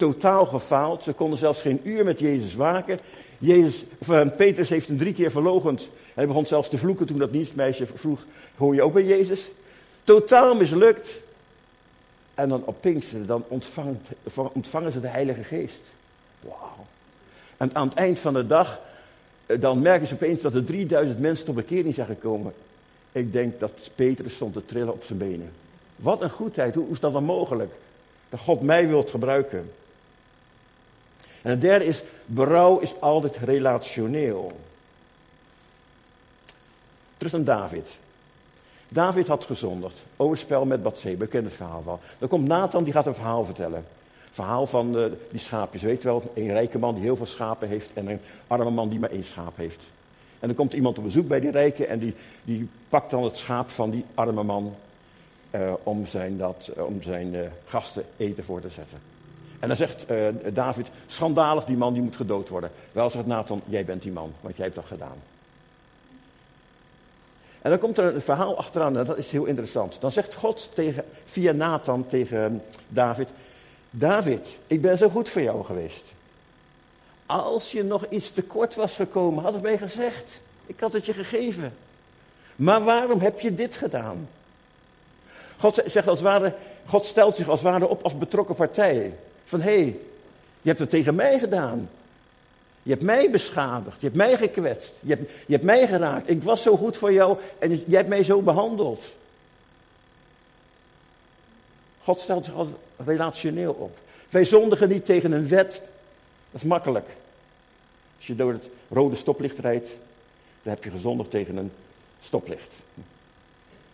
totaal 0.00 0.46
gefaald. 0.46 1.02
Ze 1.02 1.12
konden 1.12 1.38
zelfs 1.38 1.60
geen 1.60 1.80
uur 1.82 2.04
met 2.04 2.18
Jezus 2.18 2.54
waken. 2.54 2.98
Jezus, 3.38 3.84
of, 3.98 4.08
um, 4.08 4.34
Petrus 4.34 4.68
heeft 4.68 4.88
hem 4.88 4.98
drie 4.98 5.14
keer 5.14 5.30
verlogend. 5.30 5.88
Hij 6.14 6.26
begon 6.26 6.46
zelfs 6.46 6.68
te 6.68 6.78
vloeken 6.78 7.06
toen 7.06 7.18
dat 7.18 7.32
dienstmeisje 7.32 7.86
vroeg, 7.94 8.20
hoor 8.56 8.74
je 8.74 8.82
ook 8.82 8.92
bij 8.92 9.04
Jezus? 9.04 9.48
Totaal 10.04 10.54
mislukt. 10.54 11.10
En 12.34 12.48
dan 12.48 12.62
op 12.64 12.80
Pinksteren, 12.80 13.26
dan 13.26 13.44
ontvangen 14.52 14.92
ze 14.92 15.00
de 15.00 15.08
Heilige 15.08 15.42
Geest. 15.42 15.80
Wauw. 16.40 16.86
En 17.56 17.74
aan 17.74 17.88
het 17.88 17.96
eind 17.96 18.18
van 18.18 18.34
de 18.34 18.46
dag, 18.46 18.80
eh, 19.46 19.60
dan 19.60 19.82
merken 19.82 20.06
ze 20.06 20.14
opeens 20.14 20.42
dat 20.42 20.54
er 20.54 20.64
3000 20.64 21.18
mensen 21.18 21.44
tot 21.44 21.54
bekering 21.54 21.94
zijn 21.94 22.06
gekomen. 22.06 22.52
Ik 23.12 23.32
denk 23.32 23.60
dat 23.60 23.90
Petrus 23.94 24.34
stond 24.34 24.52
te 24.52 24.66
trillen 24.66 24.92
op 24.92 25.04
zijn 25.04 25.18
benen. 25.18 25.52
Wat 25.96 26.20
een 26.20 26.30
goedheid, 26.30 26.74
hoe 26.74 26.90
is 26.90 27.00
dat 27.00 27.12
dan 27.12 27.24
mogelijk? 27.24 27.72
Dat 28.28 28.40
God 28.40 28.60
mij 28.60 28.88
wilt 28.88 29.10
gebruiken. 29.10 29.70
En 31.42 31.50
het 31.50 31.60
derde 31.60 31.84
is, 31.84 32.02
berouw 32.26 32.78
is 32.78 33.00
altijd 33.00 33.36
relationeel. 33.36 34.52
Terug 37.16 37.32
naar 37.32 37.44
David. 37.44 37.88
David 38.88 39.26
had 39.26 39.44
gezondigd. 39.44 39.94
Overspel 40.16 40.64
met 40.64 40.82
Bathseba, 40.82 41.16
bekend 41.16 41.44
het 41.44 41.54
verhaal 41.54 41.82
wel. 41.84 42.00
Dan 42.18 42.28
komt 42.28 42.48
Nathan, 42.48 42.84
die 42.84 42.92
gaat 42.92 43.06
een 43.06 43.14
verhaal 43.14 43.44
vertellen. 43.44 43.84
Verhaal 44.32 44.66
van 44.66 44.98
uh, 44.98 45.04
die 45.30 45.40
schaapjes. 45.40 45.82
Weet 45.82 46.02
wel, 46.02 46.32
een 46.34 46.52
rijke 46.52 46.78
man 46.78 46.94
die 46.94 47.02
heel 47.02 47.16
veel 47.16 47.26
schapen 47.26 47.68
heeft 47.68 47.90
en 47.94 48.08
een 48.08 48.20
arme 48.46 48.70
man 48.70 48.88
die 48.88 48.98
maar 48.98 49.10
één 49.10 49.24
schaap 49.24 49.56
heeft. 49.56 49.80
En 50.38 50.46
dan 50.46 50.56
komt 50.56 50.72
iemand 50.72 50.98
op 50.98 51.04
bezoek 51.04 51.28
bij 51.28 51.40
die 51.40 51.50
rijke 51.50 51.86
en 51.86 51.98
die, 51.98 52.14
die 52.44 52.68
pakt 52.88 53.10
dan 53.10 53.24
het 53.24 53.36
schaap 53.36 53.70
van 53.70 53.90
die 53.90 54.04
arme 54.14 54.42
man 54.42 54.74
uh, 55.50 55.72
om 55.82 56.06
zijn, 56.06 56.38
dat, 56.38 56.70
uh, 56.76 56.84
om 56.84 57.02
zijn 57.02 57.52
gasten 57.64 58.04
eten 58.16 58.44
voor 58.44 58.60
te 58.60 58.70
zetten. 58.70 59.09
En 59.60 59.68
dan 59.68 59.76
zegt 59.76 60.04
David, 60.52 60.86
schandalig, 61.06 61.64
die 61.64 61.76
man 61.76 61.92
die 61.92 62.02
moet 62.02 62.16
gedood 62.16 62.48
worden. 62.48 62.70
Wel 62.92 63.10
zegt 63.10 63.26
Nathan, 63.26 63.62
jij 63.64 63.84
bent 63.84 64.02
die 64.02 64.12
man, 64.12 64.32
want 64.40 64.56
jij 64.56 64.64
hebt 64.64 64.76
dat 64.76 64.86
gedaan. 64.86 65.16
En 67.62 67.70
dan 67.70 67.78
komt 67.78 67.98
er 67.98 68.14
een 68.14 68.20
verhaal 68.20 68.56
achteraan 68.56 68.96
en 68.96 69.04
dat 69.04 69.16
is 69.16 69.30
heel 69.30 69.44
interessant. 69.44 69.96
Dan 70.00 70.12
zegt 70.12 70.34
God 70.34 70.68
tegen, 70.74 71.04
via 71.26 71.52
Nathan 71.52 72.06
tegen 72.06 72.62
David: 72.88 73.28
David, 73.90 74.58
ik 74.66 74.80
ben 74.80 74.98
zo 74.98 75.08
goed 75.08 75.28
voor 75.28 75.42
jou 75.42 75.64
geweest. 75.64 76.02
Als 77.26 77.72
je 77.72 77.82
nog 77.84 78.06
iets 78.08 78.32
tekort 78.32 78.74
was 78.74 78.94
gekomen, 78.94 79.42
had 79.42 79.52
het 79.52 79.62
mij 79.62 79.78
gezegd. 79.78 80.40
Ik 80.66 80.80
had 80.80 80.92
het 80.92 81.06
je 81.06 81.12
gegeven. 81.12 81.74
Maar 82.56 82.84
waarom 82.84 83.20
heb 83.20 83.40
je 83.40 83.54
dit 83.54 83.76
gedaan? 83.76 84.28
God 85.58 85.82
zegt 85.86 86.08
als 86.08 86.20
ware, 86.20 86.54
God 86.86 87.04
stelt 87.04 87.36
zich 87.36 87.48
als 87.48 87.62
ware 87.62 87.88
op 87.88 88.02
als 88.02 88.18
betrokken 88.18 88.54
partij. 88.54 89.14
Van 89.50 89.60
hé, 89.60 89.80
hey, 89.80 89.96
je 90.62 90.68
hebt 90.68 90.78
het 90.78 90.90
tegen 90.90 91.14
mij 91.14 91.38
gedaan. 91.38 91.88
Je 92.82 92.90
hebt 92.90 93.02
mij 93.02 93.30
beschadigd, 93.30 94.00
je 94.00 94.06
hebt 94.06 94.16
mij 94.16 94.36
gekwetst, 94.36 94.94
je 95.00 95.08
hebt, 95.08 95.30
je 95.46 95.52
hebt 95.52 95.64
mij 95.64 95.86
geraakt. 95.86 96.30
Ik 96.30 96.42
was 96.42 96.62
zo 96.62 96.76
goed 96.76 96.96
voor 96.96 97.12
jou 97.12 97.38
en 97.58 97.70
jij 97.70 97.96
hebt 97.96 98.08
mij 98.08 98.24
zo 98.24 98.42
behandeld. 98.42 99.04
God 102.02 102.20
stelt 102.20 102.44
zich 102.44 102.54
altijd 102.54 102.76
relationeel 102.96 103.72
op. 103.72 103.98
Wij 104.28 104.44
zondigen 104.44 104.88
niet 104.88 105.04
tegen 105.04 105.32
een 105.32 105.48
wet, 105.48 105.70
dat 106.50 106.60
is 106.60 106.62
makkelijk. 106.62 107.06
Als 108.16 108.26
je 108.26 108.36
door 108.36 108.52
het 108.52 108.64
rode 108.88 109.16
stoplicht 109.16 109.58
rijdt, 109.58 109.88
dan 110.62 110.72
heb 110.72 110.84
je 110.84 110.90
gezondigd 110.90 111.30
tegen 111.30 111.56
een 111.56 111.72
stoplicht. 112.22 112.72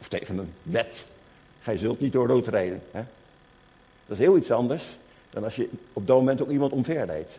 Of 0.01 0.09
tegen 0.09 0.39
een 0.39 0.53
wet. 0.63 1.05
Gij 1.63 1.77
zult 1.77 2.01
niet 2.01 2.13
door 2.13 2.27
rood 2.27 2.49
rijden. 2.49 2.83
Hè? 2.91 3.03
Dat 4.07 4.19
is 4.19 4.25
heel 4.25 4.37
iets 4.37 4.51
anders 4.51 4.85
dan 5.37 5.45
als 5.45 5.57
je 5.57 5.69
op 5.93 6.07
dat 6.07 6.17
moment 6.17 6.43
ook 6.43 6.51
iemand 6.51 6.73
omverrijdt. 6.73 7.39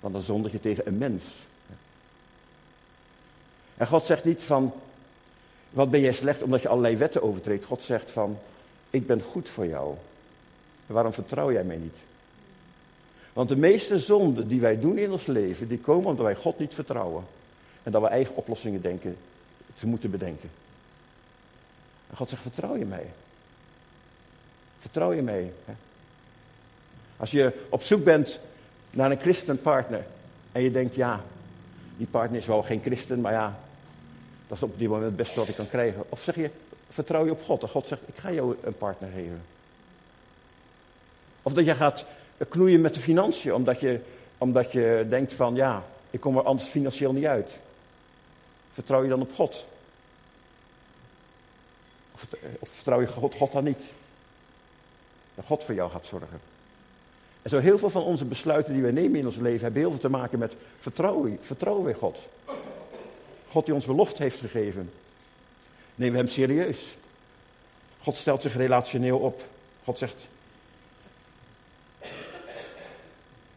Want 0.00 0.14
dan 0.14 0.22
zondig 0.22 0.52
je 0.52 0.60
tegen 0.60 0.86
een 0.86 0.98
mens. 0.98 1.24
En 3.76 3.86
God 3.86 4.06
zegt 4.06 4.24
niet 4.24 4.42
van, 4.42 4.72
wat 5.70 5.90
ben 5.90 6.00
jij 6.00 6.12
slecht 6.12 6.42
omdat 6.42 6.62
je 6.62 6.68
allerlei 6.68 6.96
wetten 6.96 7.22
overtreedt. 7.22 7.64
God 7.64 7.82
zegt 7.82 8.10
van, 8.10 8.38
ik 8.90 9.06
ben 9.06 9.20
goed 9.20 9.48
voor 9.48 9.66
jou. 9.66 9.94
En 10.86 10.94
waarom 10.94 11.12
vertrouw 11.12 11.52
jij 11.52 11.64
mij 11.64 11.76
niet? 11.76 11.96
Want 13.32 13.48
de 13.48 13.56
meeste 13.56 13.98
zonden 13.98 14.48
die 14.48 14.60
wij 14.60 14.80
doen 14.80 14.98
in 14.98 15.10
ons 15.10 15.26
leven, 15.26 15.68
die 15.68 15.78
komen 15.78 16.06
omdat 16.06 16.24
wij 16.24 16.34
God 16.34 16.58
niet 16.58 16.74
vertrouwen. 16.74 17.24
En 17.82 17.92
dat 17.92 18.02
we 18.02 18.08
eigen 18.08 18.36
oplossingen 18.36 18.82
denken, 18.82 19.16
te 19.78 19.86
moeten 19.86 20.10
bedenken. 20.10 20.50
En 22.10 22.16
God 22.16 22.28
zegt, 22.28 22.42
vertrouw 22.42 22.76
je 22.76 22.86
mij? 22.86 23.06
Vertrouw 24.78 25.12
je 25.12 25.22
mij? 25.22 25.52
Hè? 25.64 25.72
Als 27.22 27.30
je 27.30 27.52
op 27.68 27.82
zoek 27.82 28.04
bent 28.04 28.38
naar 28.90 29.10
een 29.10 29.20
christenpartner. 29.20 30.04
En 30.52 30.62
je 30.62 30.70
denkt, 30.70 30.94
ja, 30.94 31.20
die 31.96 32.06
partner 32.06 32.38
is 32.40 32.46
wel 32.46 32.62
geen 32.62 32.80
christen, 32.82 33.20
maar 33.20 33.32
ja, 33.32 33.58
dat 34.48 34.56
is 34.56 34.62
op 34.62 34.78
dit 34.78 34.88
moment 34.88 35.06
het 35.06 35.16
beste 35.16 35.38
wat 35.38 35.48
ik 35.48 35.54
kan 35.54 35.68
krijgen. 35.68 36.04
Of 36.08 36.22
zeg 36.22 36.34
je, 36.34 36.50
Vertrouw 36.88 37.24
je 37.24 37.30
op 37.30 37.42
God 37.42 37.62
en 37.62 37.68
God 37.68 37.86
zegt, 37.86 38.02
ik 38.06 38.16
ga 38.16 38.32
jou 38.32 38.56
een 38.62 38.76
partner 38.76 39.10
geven. 39.10 39.42
Of 41.42 41.52
dat 41.52 41.64
je 41.64 41.74
gaat 41.74 42.04
knoeien 42.48 42.80
met 42.80 42.94
de 42.94 43.00
financiën, 43.00 43.54
omdat 43.54 43.80
je, 43.80 44.00
omdat 44.38 44.72
je 44.72 45.06
denkt 45.08 45.32
van, 45.32 45.54
ja, 45.54 45.84
ik 46.10 46.20
kom 46.20 46.36
er 46.36 46.42
anders 46.42 46.68
financieel 46.68 47.12
niet 47.12 47.24
uit. 47.24 47.50
Vertrouw 48.72 49.02
je 49.02 49.08
dan 49.08 49.20
op 49.20 49.34
God? 49.34 49.64
Of, 52.14 52.26
of 52.58 52.68
vertrouw 52.68 53.00
je 53.00 53.06
God, 53.06 53.34
God 53.34 53.52
dan 53.52 53.64
niet? 53.64 53.82
Dat 55.34 55.44
God 55.44 55.62
voor 55.62 55.74
jou 55.74 55.90
gaat 55.90 56.06
zorgen. 56.06 56.51
En 57.42 57.50
zo 57.50 57.58
heel 57.58 57.78
veel 57.78 57.90
van 57.90 58.02
onze 58.02 58.24
besluiten 58.24 58.72
die 58.72 58.82
we 58.82 58.92
nemen 58.92 59.18
in 59.18 59.26
ons 59.26 59.36
leven 59.36 59.62
hebben 59.62 59.80
heel 59.80 59.90
veel 59.90 60.00
te 60.00 60.08
maken 60.08 60.38
met 60.38 60.52
vertrouwen, 60.80 61.38
vertrouwen 61.40 61.88
in 61.88 61.94
God. 61.94 62.18
God 63.48 63.64
die 63.64 63.74
ons 63.74 63.84
belofte 63.84 64.22
heeft 64.22 64.40
gegeven. 64.40 64.90
Nemen 65.94 66.14
we 66.14 66.20
hem 66.20 66.32
serieus. 66.32 66.96
God 68.02 68.16
stelt 68.16 68.42
zich 68.42 68.56
relationeel 68.56 69.18
op. 69.18 69.42
God 69.84 69.98
zegt, 69.98 70.28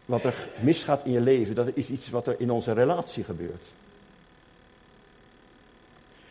wat 0.06 0.24
er 0.24 0.48
misgaat 0.60 1.06
in 1.06 1.12
je 1.12 1.21
leven, 1.21 1.56
dat 1.56 1.67
is 1.74 1.89
iets 1.89 2.10
wat 2.10 2.28
er 2.28 2.36
in 2.38 2.52
onze 2.52 2.74
relatie 2.74 3.24
gebeurt. 3.24 3.63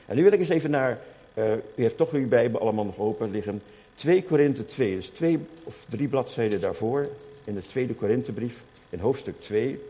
En 0.07 0.17
nu 0.17 0.23
wil 0.23 0.33
ik 0.33 0.39
eens 0.39 0.49
even 0.49 0.71
naar, 0.71 0.99
uh, 1.35 1.53
u 1.53 1.61
heeft 1.75 1.97
toch 1.97 2.13
uw 2.13 2.29
Bijbel 2.29 2.61
allemaal 2.61 2.85
nog 2.85 2.99
open 2.99 3.31
liggen, 3.31 3.63
2 3.95 4.25
Korinthe 4.25 4.67
2, 4.67 4.97
dus 4.97 5.09
twee 5.09 5.39
of 5.65 5.85
drie 5.89 6.09
bladzijden 6.09 6.61
daarvoor, 6.61 7.09
in 7.45 7.55
de 7.55 7.63
tweede 7.63 7.95
Korinthebrief, 7.95 8.63
in 8.91 8.99
hoofdstuk 8.99 9.41
2, 9.41 9.81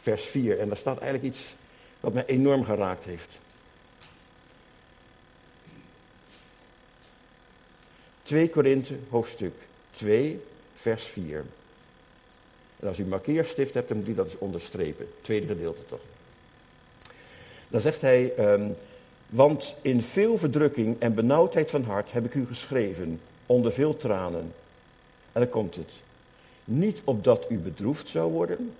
vers 0.00 0.24
4. 0.24 0.58
En 0.58 0.68
daar 0.68 0.76
staat 0.76 0.98
eigenlijk 0.98 1.34
iets 1.34 1.54
wat 2.00 2.12
mij 2.12 2.26
enorm 2.26 2.64
geraakt 2.64 3.04
heeft. 3.04 3.38
2 8.22 8.50
Korinthe, 8.50 8.94
hoofdstuk 9.08 9.54
2, 9.90 10.42
vers 10.76 11.04
4. 11.04 11.44
En 12.80 12.88
als 12.88 12.98
u 12.98 13.04
markeerstift 13.04 13.74
hebt, 13.74 13.88
dan 13.88 13.96
moet 13.96 14.08
u 14.08 14.14
dat 14.14 14.26
eens 14.26 14.38
onderstrepen. 14.38 15.08
Tweede 15.20 15.46
gedeelte 15.46 15.86
toch. 15.88 16.00
Dan 17.68 17.80
zegt 17.80 18.00
hij, 18.00 18.52
um, 18.52 18.74
want 19.28 19.74
in 19.82 20.02
veel 20.02 20.38
verdrukking 20.38 20.96
en 20.98 21.14
benauwdheid 21.14 21.70
van 21.70 21.82
hart 21.82 22.12
heb 22.12 22.24
ik 22.24 22.34
u 22.34 22.46
geschreven, 22.46 23.20
onder 23.46 23.72
veel 23.72 23.96
tranen. 23.96 24.52
En 25.32 25.40
dan 25.40 25.48
komt 25.48 25.74
het. 25.74 25.90
Niet 26.68 27.00
opdat 27.04 27.50
u 27.50 27.58
bedroefd 27.58 28.08
zou 28.08 28.32
worden, 28.32 28.74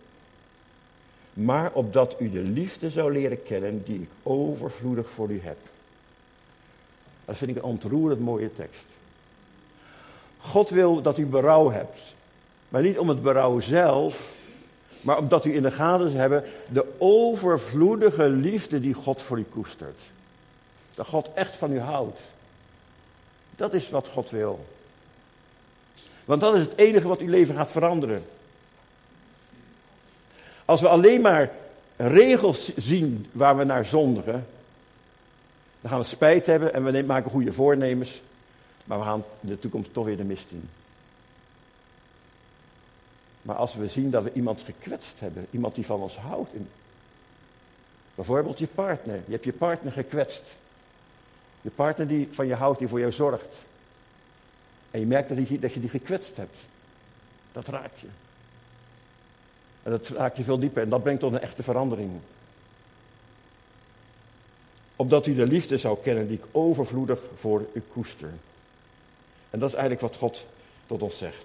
maar 1.33 1.73
opdat 1.73 2.17
u 2.19 2.31
de 2.31 2.41
liefde 2.41 2.91
zou 2.91 3.13
leren 3.13 3.43
kennen 3.43 3.83
die 3.85 4.01
ik 4.01 4.09
overvloedig 4.23 5.11
voor 5.11 5.31
u 5.31 5.41
heb. 5.43 5.57
Dat 7.25 7.37
vind 7.37 7.51
ik 7.51 7.57
een 7.57 7.63
ontroerend 7.63 8.21
mooie 8.21 8.55
tekst. 8.55 8.85
God 10.39 10.71
wil 10.71 11.03
dat 11.03 11.19
u 11.19 11.27
berouw 11.27 11.71
hebt. 11.71 12.01
Maar 12.69 12.83
niet 12.83 12.99
om 12.99 13.09
het 13.09 13.23
berouw 13.23 13.61
zelf, 13.61 14.33
maar 15.01 15.19
omdat 15.19 15.45
u 15.45 15.55
in 15.55 15.63
de 15.63 15.71
gaten 15.71 16.09
zou 16.09 16.21
hebben 16.21 16.45
de 16.69 16.95
overvloedige 16.99 18.29
liefde 18.29 18.81
die 18.81 18.95
God 18.95 19.23
voor 19.23 19.39
u 19.39 19.45
koestert. 19.45 19.99
Dat 20.95 21.07
God 21.07 21.31
echt 21.35 21.57
van 21.57 21.73
u 21.73 21.81
houdt. 21.81 22.21
Dat 23.57 23.75
is 23.75 23.91
wat 23.91 24.09
God 24.09 24.31
wil. 24.31 24.65
Want 26.27 26.41
dat 26.41 26.55
is 26.55 26.61
het 26.61 26.79
enige 26.79 27.09
wat 27.09 27.21
uw 27.21 27.29
leven 27.29 27.55
gaat 27.55 27.71
veranderen. 27.73 28.25
Als 30.65 30.81
we 30.81 30.89
alleen 30.89 31.21
maar 31.21 31.51
regels 31.97 32.77
zien 32.77 33.27
waar 33.33 33.57
we 33.57 33.65
naar 33.65 33.87
zondigen, 33.87 34.47
dan 35.81 35.91
gaan 35.91 36.01
we 36.01 36.07
spijt 36.07 36.47
hebben 36.47 36.75
en 36.75 36.85
we 36.85 37.03
maken 37.03 37.31
goede 37.31 37.53
voornemens, 37.53 38.23
maar 38.85 38.99
we 38.99 39.05
gaan 39.05 39.25
de 39.41 39.59
toekomst 39.59 39.93
toch 39.93 40.05
weer 40.05 40.17
de 40.17 40.25
mist 40.25 40.47
in. 40.49 40.69
Maar 43.43 43.57
als 43.57 43.75
we 43.75 43.89
zien 43.89 44.11
dat 44.11 44.23
we 44.23 44.33
iemand 44.33 44.61
gekwetst 44.61 45.15
hebben, 45.19 45.47
iemand 45.51 45.75
die 45.75 45.87
van 45.87 46.01
ons 46.01 46.17
houdt, 46.17 46.51
bijvoorbeeld 48.15 48.59
je 48.59 48.67
partner, 48.67 49.21
je 49.27 49.33
hebt 49.33 49.45
je 49.45 49.53
partner 49.53 49.93
gekwetst, 49.93 50.57
je 51.61 51.71
partner 51.71 52.09
die 52.09 52.29
van 52.31 52.47
je 52.47 52.55
houdt, 52.55 52.79
die 52.79 52.89
voor 52.89 53.01
jou 53.01 53.13
zorgt, 53.13 53.55
en 54.91 55.01
je 55.01 55.07
merkt 55.07 55.29
dat 55.61 55.73
je, 55.73 55.81
die 55.81 55.89
gekwetst 55.89 56.37
hebt, 56.37 56.57
dat 57.53 57.67
raakt 57.67 58.01
je. 58.01 58.07
En 59.83 59.91
dat 59.91 60.09
raakt 60.09 60.37
je 60.37 60.45
veel 60.45 60.59
dieper 60.59 60.83
en 60.83 60.89
dat 60.89 61.03
brengt 61.03 61.21
tot 61.21 61.33
een 61.33 61.41
echte 61.41 61.63
verandering. 61.63 62.11
Opdat 64.97 65.27
u 65.27 65.35
de 65.35 65.47
liefde 65.47 65.77
zou 65.77 65.99
kennen 66.03 66.29
die 66.29 66.37
ik 66.37 66.45
overvloedig 66.53 67.21
voor 67.37 67.67
u 67.73 67.83
koester. 67.93 68.31
En 69.51 69.59
dat 69.59 69.69
is 69.69 69.75
eigenlijk 69.75 70.03
wat 70.03 70.17
God 70.17 70.45
tot 70.87 71.03
ons 71.03 71.19
zegt. 71.19 71.45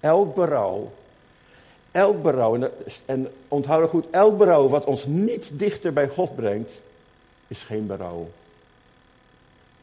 Elk 0.00 0.34
berouw, 0.34 0.92
elk 1.90 2.22
berouw, 2.22 2.54
en, 2.54 2.70
en 3.04 3.32
onthoud 3.48 3.82
er 3.82 3.88
goed, 3.88 4.10
elk 4.10 4.38
berouw 4.38 4.68
wat 4.68 4.84
ons 4.84 5.04
niet 5.04 5.50
dichter 5.52 5.92
bij 5.92 6.08
God 6.08 6.36
brengt, 6.36 6.70
is 7.46 7.62
geen 7.62 7.86
berouw. 7.86 8.30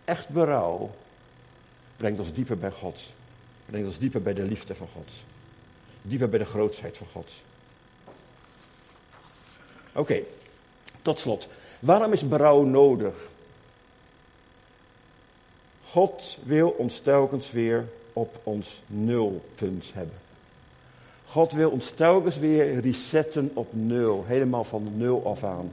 Echt 0.05 0.29
berouw 0.29 0.89
brengt 2.01 2.19
ons 2.19 2.33
dieper 2.33 2.57
bij 2.57 2.71
God. 2.71 2.99
Brengt 3.65 3.87
ons 3.87 3.99
dieper 3.99 4.21
bij 4.21 4.33
de 4.33 4.43
liefde 4.43 4.75
van 4.75 4.87
God. 4.93 5.09
Dieper 6.01 6.29
bij 6.29 6.39
de 6.39 6.45
grootheid 6.45 6.97
van 6.97 7.07
God. 7.11 7.29
Oké, 9.93 10.21
tot 11.01 11.19
slot. 11.19 11.47
Waarom 11.79 12.13
is 12.13 12.27
berouw 12.27 12.63
nodig? 12.63 13.13
God 15.83 16.37
wil 16.43 16.69
ons 16.69 16.99
telkens 16.99 17.51
weer 17.51 17.87
op 18.13 18.39
ons 18.43 18.81
nulpunt 18.87 19.85
hebben. 19.93 20.15
God 21.25 21.51
wil 21.51 21.69
ons 21.69 21.89
telkens 21.89 22.37
weer 22.37 22.79
resetten 22.79 23.51
op 23.53 23.67
nul, 23.73 24.23
helemaal 24.27 24.63
van 24.63 24.97
nul 24.97 25.25
af 25.25 25.43
aan. 25.43 25.71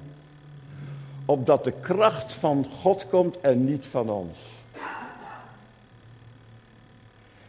Opdat 1.24 1.64
de 1.64 1.72
kracht 1.72 2.32
van 2.32 2.66
God 2.80 3.06
komt 3.08 3.40
en 3.40 3.64
niet 3.64 3.86
van 3.86 4.10
ons. 4.10 4.57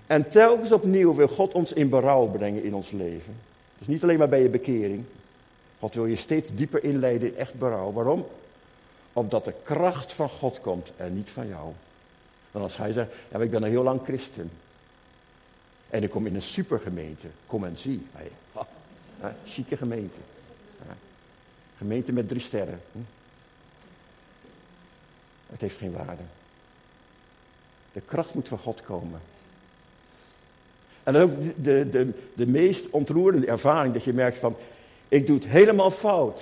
En 0.09 0.29
telkens 0.29 0.71
opnieuw 0.71 1.15
wil 1.15 1.27
God 1.27 1.53
ons 1.53 1.73
in 1.73 1.89
berouw 1.89 2.25
brengen 2.25 2.63
in 2.63 2.73
ons 2.73 2.91
leven. 2.91 3.35
Dus 3.77 3.87
niet 3.87 4.03
alleen 4.03 4.17
maar 4.17 4.29
bij 4.29 4.41
je 4.41 4.49
bekering. 4.49 5.03
God 5.79 5.93
wil 5.93 6.05
je 6.05 6.15
steeds 6.15 6.49
dieper 6.53 6.83
inleiden 6.83 7.27
in 7.27 7.37
echt 7.37 7.53
berouw. 7.53 7.91
Waarom? 7.91 8.27
Omdat 9.13 9.45
de 9.45 9.53
kracht 9.63 10.13
van 10.13 10.29
God 10.29 10.61
komt 10.61 10.91
en 10.97 11.15
niet 11.15 11.29
van 11.29 11.47
jou. 11.47 11.71
Want 12.51 12.63
als 12.65 12.77
hij 12.77 12.91
zegt, 12.91 13.11
ja, 13.31 13.39
ik 13.39 13.51
ben 13.51 13.63
al 13.63 13.69
heel 13.69 13.83
lang 13.83 14.01
christen. 14.03 14.51
En 15.89 16.03
ik 16.03 16.09
kom 16.09 16.25
in 16.25 16.35
een 16.35 16.41
supergemeente. 16.41 17.27
Kom 17.47 17.63
en 17.63 17.77
zie. 17.77 18.05
Chique 19.45 19.77
gemeente. 19.77 20.19
Gemeente 21.77 22.11
met 22.11 22.27
drie 22.27 22.41
sterren. 22.41 22.81
Het 25.49 25.61
heeft 25.61 25.77
geen 25.77 25.91
waarde. 25.91 26.23
De 27.91 28.01
kracht 28.01 28.33
moet 28.33 28.47
van 28.47 28.59
God 28.59 28.81
komen. 28.81 29.21
En 31.09 31.15
dan 31.15 31.23
ook 31.23 31.31
de, 31.55 31.89
de, 31.89 32.09
de 32.33 32.47
meest 32.47 32.89
ontroerende 32.89 33.47
ervaring 33.47 33.93
dat 33.93 34.03
je 34.03 34.13
merkt 34.13 34.37
van, 34.37 34.55
ik 35.07 35.27
doe 35.27 35.35
het 35.35 35.47
helemaal 35.47 35.91
fout. 35.91 36.41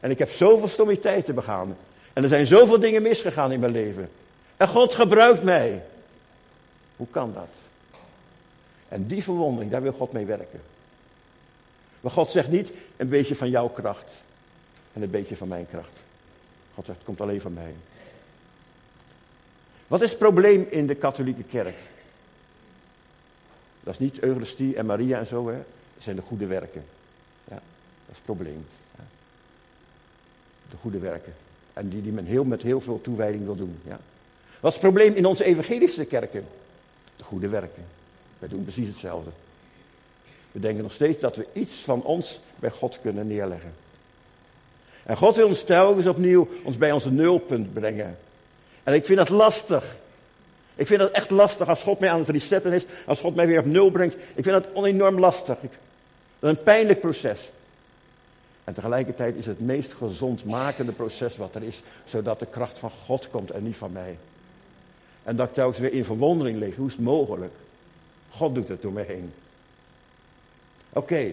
En 0.00 0.10
ik 0.10 0.18
heb 0.18 0.30
zoveel 0.30 0.68
stommiteiten 0.68 1.34
begaan. 1.34 1.76
En 2.12 2.22
er 2.22 2.28
zijn 2.28 2.46
zoveel 2.46 2.80
dingen 2.80 3.02
misgegaan 3.02 3.52
in 3.52 3.60
mijn 3.60 3.72
leven. 3.72 4.08
En 4.56 4.68
God 4.68 4.94
gebruikt 4.94 5.42
mij. 5.42 5.82
Hoe 6.96 7.06
kan 7.10 7.32
dat? 7.34 7.48
En 8.88 9.06
die 9.06 9.22
verwondering, 9.22 9.70
daar 9.70 9.82
wil 9.82 9.92
God 9.92 10.12
mee 10.12 10.26
werken. 10.26 10.60
Maar 12.00 12.12
God 12.12 12.30
zegt 12.30 12.48
niet 12.48 12.72
een 12.96 13.08
beetje 13.08 13.34
van 13.34 13.50
jouw 13.50 13.68
kracht 13.68 14.10
en 14.92 15.02
een 15.02 15.10
beetje 15.10 15.36
van 15.36 15.48
mijn 15.48 15.66
kracht. 15.70 16.00
God 16.74 16.86
zegt, 16.86 16.98
het 16.98 17.06
komt 17.06 17.20
alleen 17.20 17.40
van 17.40 17.52
mij. 17.52 17.74
Wat 19.86 20.02
is 20.02 20.10
het 20.10 20.18
probleem 20.18 20.66
in 20.70 20.86
de 20.86 20.94
katholieke 20.94 21.42
kerk? 21.42 21.76
Dat 23.84 23.92
is 23.94 23.98
niet 23.98 24.18
Eucharistie 24.18 24.76
en 24.76 24.86
Maria 24.86 25.18
en 25.18 25.26
zo, 25.26 25.48
hè. 25.48 25.56
Dat 25.94 26.02
zijn 26.02 26.16
de 26.16 26.22
goede 26.22 26.46
werken. 26.46 26.84
Ja, 27.44 27.54
dat 27.54 28.10
is 28.10 28.16
het 28.16 28.24
probleem. 28.24 28.66
De 30.70 30.76
goede 30.80 30.98
werken. 30.98 31.34
En 31.72 31.88
die, 31.88 32.02
die 32.02 32.12
men 32.12 32.24
heel, 32.24 32.44
met 32.44 32.62
heel 32.62 32.80
veel 32.80 33.00
toewijding 33.00 33.44
wil 33.44 33.56
doen. 33.56 33.78
Ja. 33.84 33.98
Wat 34.60 34.72
is 34.72 34.78
het 34.80 34.88
probleem 34.88 35.14
in 35.14 35.26
onze 35.26 35.44
evangelische 35.44 36.04
kerken? 36.04 36.44
De 37.16 37.24
goede 37.24 37.48
werken. 37.48 37.84
Wij 38.38 38.48
doen 38.48 38.62
precies 38.62 38.88
hetzelfde. 38.88 39.30
We 40.52 40.60
denken 40.60 40.82
nog 40.82 40.92
steeds 40.92 41.20
dat 41.20 41.36
we 41.36 41.46
iets 41.52 41.74
van 41.74 42.02
ons 42.02 42.40
bij 42.56 42.70
God 42.70 42.98
kunnen 43.02 43.26
neerleggen. 43.26 43.72
En 45.02 45.16
God 45.16 45.36
wil 45.36 45.46
ons 45.46 45.62
telkens 45.62 46.06
opnieuw 46.06 46.48
ons 46.62 46.76
bij 46.76 46.92
onze 46.92 47.10
nulpunt 47.10 47.72
brengen. 47.72 48.18
En 48.82 48.94
ik 48.94 49.06
vind 49.06 49.18
dat 49.18 49.28
lastig. 49.28 49.96
Ik 50.76 50.86
vind 50.86 51.00
dat 51.00 51.10
echt 51.10 51.30
lastig 51.30 51.68
als 51.68 51.82
God 51.82 51.98
mij 51.98 52.10
aan 52.10 52.18
het 52.18 52.28
resetten 52.28 52.72
is, 52.72 52.84
als 53.06 53.20
God 53.20 53.34
mij 53.34 53.46
weer 53.46 53.58
op 53.58 53.64
nul 53.64 53.90
brengt. 53.90 54.14
Ik 54.14 54.44
vind 54.44 54.64
dat 54.64 54.84
enorm 54.84 55.18
lastig. 55.18 55.56
Dat 56.38 56.50
is 56.50 56.56
een 56.56 56.62
pijnlijk 56.62 57.00
proces. 57.00 57.50
En 58.64 58.74
tegelijkertijd 58.74 59.36
is 59.36 59.46
het 59.46 59.60
meest 59.60 59.92
gezondmakende 59.92 60.92
proces 60.92 61.36
wat 61.36 61.54
er 61.54 61.62
is, 61.62 61.82
zodat 62.04 62.38
de 62.38 62.46
kracht 62.46 62.78
van 62.78 62.90
God 62.90 63.30
komt 63.30 63.50
en 63.50 63.62
niet 63.62 63.76
van 63.76 63.92
mij. 63.92 64.18
En 65.22 65.36
dat 65.36 65.48
ik 65.48 65.54
telkens 65.54 65.78
weer 65.78 65.92
in 65.92 66.04
verwondering 66.04 66.58
leef. 66.58 66.76
Hoe 66.76 66.86
is 66.86 66.92
het 66.92 67.02
mogelijk? 67.02 67.52
God 68.30 68.54
doet 68.54 68.68
het 68.68 68.82
door 68.82 68.92
mij 68.92 69.04
heen. 69.04 69.32
Oké. 70.92 71.32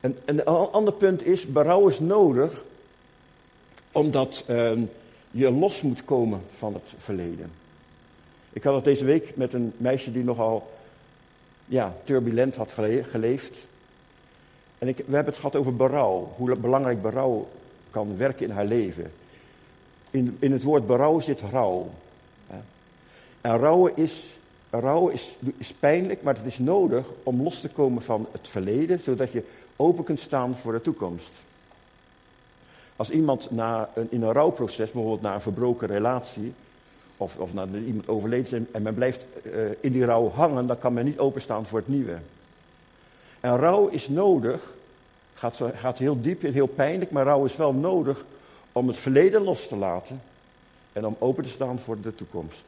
En, 0.00 0.18
een 0.24 0.44
ander 0.44 0.92
punt 0.92 1.26
is, 1.26 1.46
berouw 1.46 1.88
is 1.88 1.98
nodig 1.98 2.52
omdat 3.92 4.44
ehm, 4.46 4.80
je 5.30 5.50
los 5.50 5.80
moet 5.80 6.04
komen 6.04 6.40
van 6.58 6.74
het 6.74 6.92
verleden. 6.98 7.50
Ik 8.52 8.62
had 8.62 8.74
het 8.74 8.84
deze 8.84 9.04
week 9.04 9.36
met 9.36 9.52
een 9.52 9.72
meisje 9.76 10.12
die 10.12 10.24
nogal 10.24 10.70
ja, 11.66 11.94
turbulent 12.04 12.56
had 12.56 12.74
geleefd. 13.02 13.56
En 14.78 14.88
ik, 14.88 14.96
we 14.96 15.14
hebben 15.14 15.32
het 15.32 15.36
gehad 15.36 15.56
over 15.56 15.76
berouw, 15.76 16.32
hoe 16.36 16.56
belangrijk 16.56 17.02
berouw 17.02 17.48
kan 17.90 18.16
werken 18.16 18.46
in 18.46 18.52
haar 18.52 18.64
leven. 18.64 19.12
In, 20.10 20.36
in 20.38 20.52
het 20.52 20.62
woord 20.62 20.86
berouw 20.86 21.20
zit 21.20 21.40
rouw. 21.40 21.90
En 23.40 23.58
rouwen 23.58 23.96
is, 23.96 24.26
is, 25.12 25.36
is 25.56 25.72
pijnlijk, 25.72 26.22
maar 26.22 26.36
het 26.36 26.46
is 26.46 26.58
nodig 26.58 27.06
om 27.22 27.42
los 27.42 27.60
te 27.60 27.68
komen 27.68 28.02
van 28.02 28.26
het 28.32 28.48
verleden, 28.48 29.00
zodat 29.00 29.32
je 29.32 29.44
open 29.76 30.04
kunt 30.04 30.20
staan 30.20 30.56
voor 30.56 30.72
de 30.72 30.80
toekomst. 30.80 31.30
Als 33.00 33.10
iemand 33.10 33.50
na 33.50 33.88
een, 33.94 34.06
in 34.10 34.22
een 34.22 34.32
rouwproces, 34.32 34.90
bijvoorbeeld 34.90 35.22
na 35.22 35.34
een 35.34 35.40
verbroken 35.40 35.88
relatie, 35.88 36.52
of, 37.16 37.36
of 37.36 37.54
nadat 37.54 37.80
iemand 37.86 38.08
overleden 38.08 38.46
is 38.46 38.66
en 38.72 38.82
men 38.82 38.94
blijft 38.94 39.24
uh, 39.42 39.52
in 39.80 39.92
die 39.92 40.04
rouw 40.04 40.30
hangen, 40.30 40.66
dan 40.66 40.78
kan 40.78 40.92
men 40.92 41.04
niet 41.04 41.18
openstaan 41.18 41.66
voor 41.66 41.78
het 41.78 41.88
nieuwe. 41.88 42.16
En 43.40 43.56
rouw 43.56 43.88
is 43.88 44.08
nodig, 44.08 44.72
gaat, 45.34 45.60
gaat 45.74 45.98
heel 45.98 46.20
diep 46.20 46.44
en 46.44 46.52
heel 46.52 46.66
pijnlijk, 46.66 47.10
maar 47.10 47.24
rouw 47.24 47.44
is 47.44 47.56
wel 47.56 47.72
nodig 47.72 48.24
om 48.72 48.88
het 48.88 48.96
verleden 48.96 49.42
los 49.42 49.68
te 49.68 49.76
laten 49.76 50.20
en 50.92 51.06
om 51.06 51.16
open 51.18 51.44
te 51.44 51.50
staan 51.50 51.78
voor 51.78 52.00
de 52.00 52.14
toekomst. 52.14 52.62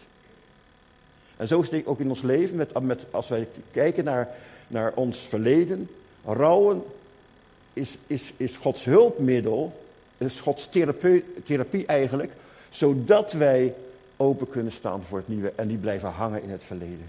En 1.37 1.49
zo 1.49 1.61
is 1.61 1.71
het 1.71 1.87
ook 1.87 2.01
in 2.01 2.09
ons 2.09 2.23
leven, 2.23 2.57
met, 2.57 2.81
met, 2.81 3.05
als 3.11 3.29
wij 3.29 3.49
kijken 3.71 4.05
naar, 4.05 4.29
naar 4.67 4.93
ons 4.95 5.19
verleden. 5.19 5.89
Rouwen 6.25 6.83
is, 7.73 7.97
is, 8.07 8.33
is 8.37 8.57
Gods 8.57 8.85
hulpmiddel, 8.85 9.81
is 10.25 10.41
Gods 10.41 10.69
therapie, 10.69 11.25
therapie 11.45 11.87
eigenlijk, 11.87 12.33
zodat 12.71 13.33
wij 13.33 13.75
open 14.17 14.49
kunnen 14.49 14.73
staan 14.73 15.03
voor 15.09 15.19
het 15.19 15.29
nieuwe 15.29 15.53
en 15.57 15.67
niet 15.67 15.81
blijven 15.81 16.11
hangen 16.11 16.43
in 16.43 16.51
het 16.51 16.63
verleden. 16.65 17.09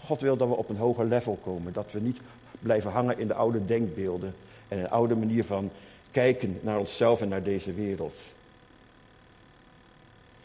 God 0.00 0.20
wil 0.20 0.36
dat 0.36 0.48
we 0.48 0.54
op 0.54 0.68
een 0.68 0.76
hoger 0.76 1.04
level 1.04 1.38
komen, 1.44 1.72
dat 1.72 1.92
we 1.92 2.00
niet 2.00 2.18
blijven 2.60 2.90
hangen 2.90 3.18
in 3.18 3.26
de 3.26 3.34
oude 3.34 3.66
denkbeelden 3.66 4.34
en 4.68 4.78
een 4.78 4.90
oude 4.90 5.14
manier 5.14 5.44
van 5.44 5.70
kijken 6.10 6.58
naar 6.60 6.78
onszelf 6.78 7.20
en 7.20 7.28
naar 7.28 7.42
deze 7.42 7.72
wereld. 7.72 8.16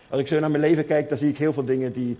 Als 0.09 0.19
ik 0.19 0.27
zo 0.27 0.39
naar 0.39 0.51
mijn 0.51 0.63
leven 0.63 0.85
kijk, 0.85 1.09
dan 1.09 1.17
zie 1.17 1.29
ik 1.29 1.37
heel 1.37 1.53
veel 1.53 1.65
dingen 1.65 1.93
die, 1.93 2.17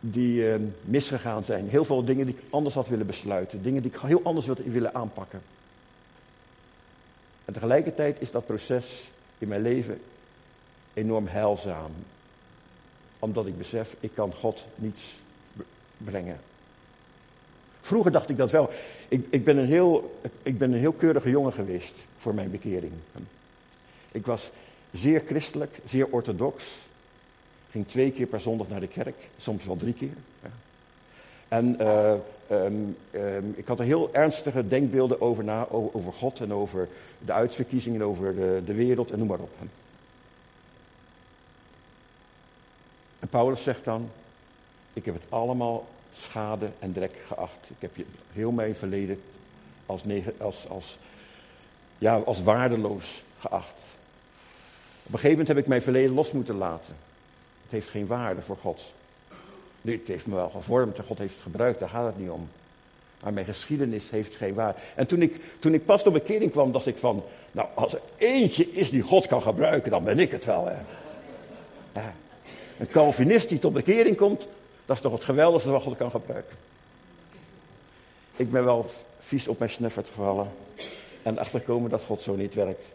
die 0.00 0.42
uh, 0.42 0.54
misgegaan 0.84 1.44
zijn. 1.44 1.68
Heel 1.68 1.84
veel 1.84 2.04
dingen 2.04 2.26
die 2.26 2.34
ik 2.34 2.42
anders 2.50 2.74
had 2.74 2.88
willen 2.88 3.06
besluiten. 3.06 3.62
Dingen 3.62 3.82
die 3.82 3.90
ik 3.90 4.00
heel 4.00 4.20
anders 4.24 4.46
wilde 4.46 4.62
willen 4.62 4.94
aanpakken. 4.94 5.40
En 7.46 7.52
tegelijkertijd 7.52 8.20
is 8.20 8.30
dat 8.30 8.46
proces 8.46 9.10
in 9.38 9.48
mijn 9.48 9.62
leven 9.62 10.00
enorm 10.94 11.26
heilzaam. 11.26 11.92
Omdat 13.18 13.46
ik 13.46 13.58
besef, 13.58 13.96
ik 14.00 14.10
kan 14.14 14.32
God 14.32 14.64
niets 14.74 15.20
brengen. 15.96 16.40
Vroeger 17.80 18.12
dacht 18.12 18.28
ik 18.28 18.36
dat 18.36 18.50
wel. 18.50 18.70
Ik, 19.08 19.26
ik, 19.30 19.44
ben 19.44 19.56
een 19.56 19.66
heel, 19.66 20.20
ik 20.42 20.58
ben 20.58 20.72
een 20.72 20.78
heel 20.78 20.92
keurige 20.92 21.30
jongen 21.30 21.52
geweest 21.52 21.94
voor 22.18 22.34
mijn 22.34 22.50
bekering. 22.50 22.92
Ik 24.12 24.26
was 24.26 24.50
zeer 24.92 25.22
christelijk, 25.26 25.78
zeer 25.88 26.06
orthodox. 26.06 26.64
Ging 27.70 27.88
twee 27.88 28.12
keer 28.12 28.26
per 28.26 28.40
zondag 28.40 28.68
naar 28.68 28.80
de 28.80 28.88
kerk, 28.88 29.16
soms 29.38 29.64
wel 29.64 29.76
drie 29.76 29.94
keer. 29.94 30.16
En 31.48 31.76
uh, 31.80 32.14
um, 32.50 32.96
um, 33.14 33.54
ik 33.56 33.66
had 33.66 33.78
er 33.78 33.84
heel 33.84 34.08
ernstige 34.12 34.68
denkbeelden 34.68 35.20
over 35.20 35.44
na, 35.44 35.68
over 35.70 36.12
God 36.12 36.40
en 36.40 36.52
over 36.52 36.88
de 37.18 37.32
uitverkiezingen, 37.32 38.02
over 38.02 38.34
de, 38.34 38.62
de 38.64 38.74
wereld 38.74 39.10
en 39.10 39.18
noem 39.18 39.28
maar 39.28 39.38
op. 39.38 39.50
En 43.18 43.28
Paulus 43.28 43.62
zegt 43.62 43.84
dan, 43.84 44.10
ik 44.92 45.04
heb 45.04 45.14
het 45.14 45.24
allemaal 45.28 45.86
schade 46.14 46.70
en 46.78 46.92
drek 46.92 47.22
geacht. 47.26 47.70
Ik 47.76 47.76
heb 47.78 48.06
heel 48.32 48.50
mijn 48.50 48.74
verleden 48.74 49.20
als, 49.86 50.02
als, 50.38 50.68
als, 50.68 50.98
ja, 51.98 52.16
als 52.16 52.42
waardeloos 52.42 53.24
geacht. 53.38 53.74
Op 55.02 55.12
een 55.12 55.18
gegeven 55.18 55.30
moment 55.30 55.48
heb 55.48 55.56
ik 55.56 55.66
mijn 55.66 55.82
verleden 55.82 56.14
los 56.14 56.30
moeten 56.30 56.56
laten. 56.56 56.94
Het 57.62 57.70
heeft 57.70 57.88
geen 57.88 58.06
waarde 58.06 58.42
voor 58.42 58.56
God. 58.56 58.80
Het 59.92 60.08
heeft 60.08 60.26
me 60.26 60.34
wel 60.34 60.48
gevormd 60.48 60.98
en 60.98 61.04
God 61.04 61.18
heeft 61.18 61.34
het 61.34 61.42
gebruikt, 61.42 61.80
daar 61.80 61.88
gaat 61.88 62.06
het 62.06 62.18
niet 62.18 62.30
om. 62.30 62.48
Maar 63.22 63.32
mijn 63.32 63.46
geschiedenis 63.46 64.10
heeft 64.10 64.36
geen 64.36 64.54
waarde. 64.54 64.78
En 64.94 65.06
toen 65.06 65.22
ik, 65.22 65.40
toen 65.58 65.74
ik 65.74 65.84
pas 65.84 66.02
op 66.02 66.24
kering 66.24 66.50
kwam, 66.50 66.72
dacht 66.72 66.86
ik 66.86 66.96
van... 66.98 67.24
Nou, 67.52 67.68
als 67.74 67.92
er 67.92 68.00
eentje 68.16 68.70
is 68.70 68.90
die 68.90 69.02
God 69.02 69.26
kan 69.26 69.42
gebruiken, 69.42 69.90
dan 69.90 70.04
ben 70.04 70.18
ik 70.18 70.30
het 70.30 70.44
wel. 70.44 70.66
Hè. 70.66 70.74
Een 72.78 72.88
Calvinist 72.88 73.48
die 73.48 73.58
tot 73.58 73.72
bekering 73.72 74.16
komt, 74.16 74.46
dat 74.86 74.96
is 74.96 75.02
toch 75.02 75.12
het 75.12 75.24
geweldigste 75.24 75.70
wat 75.70 75.82
God 75.82 75.96
kan 75.96 76.10
gebruiken. 76.10 76.56
Ik 78.36 78.50
ben 78.50 78.64
wel 78.64 78.90
vies 79.20 79.48
op 79.48 79.58
mijn 79.58 79.70
snuffert 79.70 80.08
gevallen. 80.08 80.48
En 81.22 81.38
achterkomen 81.38 81.90
dat 81.90 82.02
God 82.02 82.22
zo 82.22 82.34
niet 82.34 82.54
werkt. 82.54 82.86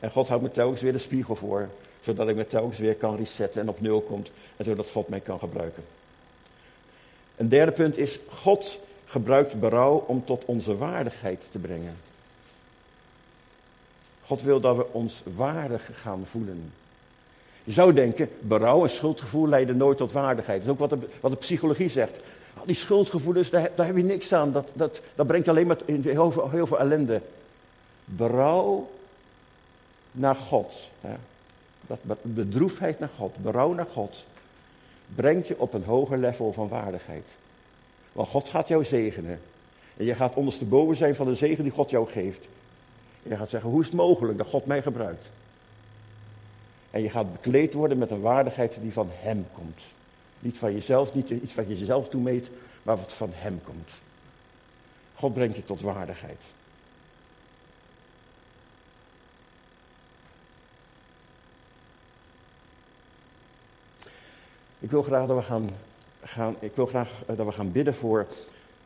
En 0.00 0.10
God 0.10 0.28
houdt 0.28 0.42
me 0.42 0.50
telkens 0.50 0.80
weer 0.80 0.92
de 0.92 0.98
spiegel 0.98 1.36
voor. 1.36 1.68
Zodat 2.02 2.28
ik 2.28 2.36
me 2.36 2.46
telkens 2.46 2.78
weer 2.78 2.94
kan 2.94 3.16
resetten 3.16 3.60
en 3.60 3.68
op 3.68 3.80
nul 3.80 4.00
komt. 4.00 4.30
En 4.56 4.64
zodat 4.64 4.90
God 4.90 5.08
mij 5.08 5.20
kan 5.20 5.38
gebruiken. 5.38 5.84
Een 7.36 7.48
derde 7.48 7.72
punt 7.72 7.96
is, 7.98 8.18
God 8.28 8.78
gebruikt 9.06 9.60
berouw 9.60 10.04
om 10.06 10.24
tot 10.24 10.44
onze 10.44 10.76
waardigheid 10.76 11.42
te 11.50 11.58
brengen. 11.58 11.96
God 14.24 14.42
wil 14.42 14.60
dat 14.60 14.76
we 14.76 14.86
ons 14.92 15.22
waardig 15.34 15.90
gaan 15.92 16.26
voelen. 16.26 16.72
Je 17.64 17.72
zou 17.72 17.92
denken, 17.92 18.28
berouw 18.40 18.82
en 18.82 18.90
schuldgevoel 18.90 19.48
leiden 19.48 19.76
nooit 19.76 19.98
tot 19.98 20.12
waardigheid. 20.12 20.64
Dat 20.64 20.66
is 20.66 20.72
ook 20.72 20.90
wat 20.90 21.00
de, 21.00 21.08
wat 21.20 21.30
de 21.30 21.36
psychologie 21.36 21.88
zegt. 21.88 22.22
Al 22.58 22.66
die 22.66 22.74
schuldgevoelens, 22.74 23.50
daar, 23.50 23.70
daar 23.74 23.86
heb 23.86 23.96
je 23.96 24.02
niks 24.02 24.32
aan. 24.32 24.52
Dat, 24.52 24.68
dat, 24.72 25.00
dat 25.14 25.26
brengt 25.26 25.48
alleen 25.48 25.66
maar 25.66 25.76
heel 25.86 26.30
veel, 26.30 26.50
heel 26.50 26.66
veel 26.66 26.78
ellende. 26.78 27.20
Berouw 28.04 28.90
naar 30.12 30.34
God. 30.34 30.72
Hè. 31.00 31.14
Dat 31.86 31.98
bedroefdheid 32.22 32.98
naar 32.98 33.10
God, 33.16 33.36
berouw 33.36 33.72
naar 33.72 33.86
God, 33.92 34.24
brengt 35.14 35.48
je 35.48 35.58
op 35.58 35.74
een 35.74 35.84
hoger 35.84 36.18
level 36.18 36.52
van 36.52 36.68
waardigheid. 36.68 37.24
Want 38.12 38.28
God 38.28 38.48
gaat 38.48 38.68
jou 38.68 38.84
zegenen. 38.84 39.40
En 39.96 40.04
je 40.04 40.14
gaat 40.14 40.34
ondersteboven 40.34 40.96
zijn 40.96 41.14
van 41.14 41.26
de 41.26 41.34
zegen 41.34 41.62
die 41.62 41.72
God 41.72 41.90
jou 41.90 42.08
geeft. 42.08 42.40
En 43.22 43.30
je 43.30 43.36
gaat 43.36 43.50
zeggen, 43.50 43.70
hoe 43.70 43.80
is 43.80 43.86
het 43.86 43.96
mogelijk 43.96 44.38
dat 44.38 44.46
God 44.46 44.66
mij 44.66 44.82
gebruikt? 44.82 45.26
En 46.90 47.02
je 47.02 47.10
gaat 47.10 47.32
bekleed 47.32 47.72
worden 47.72 47.98
met 47.98 48.10
een 48.10 48.20
waardigheid 48.20 48.76
die 48.80 48.92
van 48.92 49.08
Hem 49.10 49.46
komt. 49.54 49.80
Niet 50.38 50.58
van 50.58 50.72
jezelf, 50.72 51.14
niet 51.14 51.30
iets 51.30 51.54
wat 51.54 51.68
je 51.68 51.78
jezelf 51.78 52.08
toemeet, 52.08 52.50
maar 52.82 52.96
wat 52.96 53.12
van 53.12 53.30
Hem 53.32 53.60
komt. 53.64 53.88
God 55.14 55.34
brengt 55.34 55.56
je 55.56 55.64
tot 55.64 55.80
waardigheid. 55.80 56.44
Ik 64.82 64.90
wil 64.90 65.02
graag 65.02 65.26
dat 65.26 65.36
we 65.36 65.42
gaan, 65.42 65.70
gaan, 66.22 66.56
ik 66.58 66.76
wil 66.76 66.86
graag 66.86 67.10
eh, 67.26 67.36
dat 67.36 67.46
we 67.46 67.52
gaan 67.52 67.72
bidden 67.72 67.94
voor, 67.94 68.26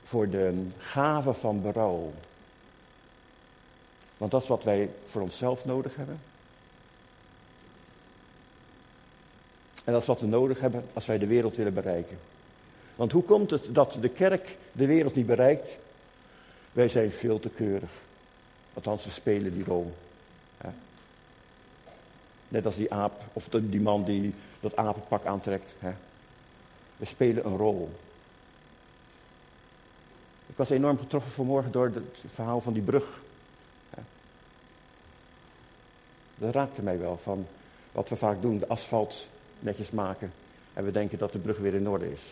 voor 0.05 0.29
de 0.29 0.67
gave 0.79 1.33
van 1.33 1.63
berouw. 1.63 2.13
Want 4.17 4.31
dat 4.31 4.43
is 4.43 4.49
wat 4.49 4.65
wij 4.65 4.91
voor 5.07 5.23
onszelf 5.23 5.65
nodig 5.65 5.97
hebben. 5.97 6.19
En 9.85 9.93
dat 9.93 10.01
is 10.01 10.09
wat 10.09 10.21
we 10.21 10.27
nodig 10.27 10.61
hebben 10.61 10.85
als 10.93 11.07
wij 11.07 11.19
de 11.19 11.27
wereld 11.27 11.57
willen 11.57 11.75
bereiken. 11.75 12.19
Want 12.95 13.13
hoe 13.13 13.23
komt 13.23 13.51
het 13.51 13.75
dat 13.75 13.97
de 14.01 14.09
kerk 14.09 14.57
de 14.73 14.87
wereld 14.87 15.15
niet 15.15 15.27
bereikt? 15.27 15.69
Wij 16.73 16.89
zijn 16.89 17.13
veel 17.13 17.41
te 17.41 17.49
keurig. 17.49 17.91
Althans, 18.75 19.05
we 19.05 19.11
spelen 19.11 19.55
die 19.55 19.65
rol. 19.65 19.95
Net 22.49 22.67
als 22.67 22.77
die 22.77 22.93
aap, 22.93 23.23
of 23.33 23.49
die 23.49 23.81
man 23.81 24.05
die 24.05 24.35
dat 24.69 24.87
apenpak 24.87 25.25
aantrekt. 25.25 25.73
We 26.97 27.05
spelen 27.05 27.47
een 27.47 27.57
rol. 27.57 27.91
Ik 30.47 30.57
was 30.57 30.71
enorm 30.71 30.99
getroffen 30.99 31.33
vanmorgen 31.33 31.73
door 31.73 31.91
het 31.95 32.33
verhaal 32.35 32.61
van 32.61 32.73
die 32.73 32.83
brug. 32.83 33.05
Dat 36.35 36.55
raakte 36.55 36.83
mij 36.83 36.99
wel 36.99 37.19
van 37.23 37.47
wat 37.93 38.09
we 38.09 38.17
vaak 38.17 38.43
doen, 38.43 38.59
de 38.59 38.69
asfalt 38.69 39.27
netjes 39.59 39.91
maken. 39.91 40.33
En 40.75 40.85
we 40.85 40.91
denken 40.91 41.19
dat 41.19 41.33
de 41.33 41.39
brug 41.39 41.59
weer 41.59 41.75
in 41.75 41.89
orde 41.89 42.13
is. 42.13 42.23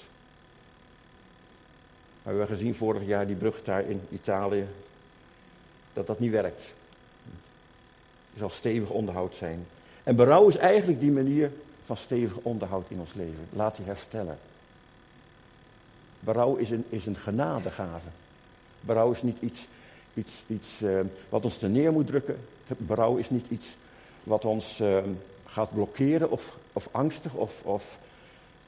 Maar 2.23 2.33
we 2.33 2.39
hebben 2.39 2.57
gezien 2.57 2.75
vorig 2.75 3.07
jaar 3.07 3.27
die 3.27 3.37
brug 3.37 3.63
daar 3.63 3.83
in 3.83 4.01
Italië. 4.11 4.67
dat 5.93 6.07
dat 6.07 6.19
niet 6.19 6.31
werkt. 6.31 6.63
Er 8.33 8.39
zal 8.39 8.51
stevig 8.51 8.91
onderhoud 8.91 9.35
zijn. 9.35 9.67
En 10.03 10.17
berouw 10.17 10.49
is 10.49 10.57
eigenlijk 10.57 11.01
die 11.01 11.13
manier 11.13 11.53
van 11.85 11.97
stevig 11.97 12.37
onderhoud 12.37 12.85
in 12.89 13.01
ons 13.01 13.15
leven. 13.15 13.49
Laat 13.53 13.77
die 13.77 13.87
herstellen. 13.87 14.39
Berouw 16.21 16.57
is 16.57 16.71
een, 16.71 16.85
is 16.89 17.07
een 17.07 17.17
genadegave. 17.17 18.09
Berouw 18.81 19.13
is 19.13 19.23
niet 19.23 19.37
iets, 19.41 19.67
iets, 20.15 20.43
iets 20.47 20.83
uh, 20.83 21.01
wat 21.29 21.45
ons 21.45 21.59
te 21.59 21.69
neer 21.69 21.93
moet 21.93 22.07
drukken. 22.07 22.39
Berouw 22.67 23.17
is 23.17 23.31
niet 23.31 23.47
iets 23.49 23.77
wat 24.23 24.45
ons 24.45 24.81
uh, 24.81 24.99
gaat 25.47 25.75
blokkeren 25.75 26.31
of, 26.31 26.57
of 26.73 26.89
angstig 26.91 27.33
of, 27.33 27.63
of 27.63 27.99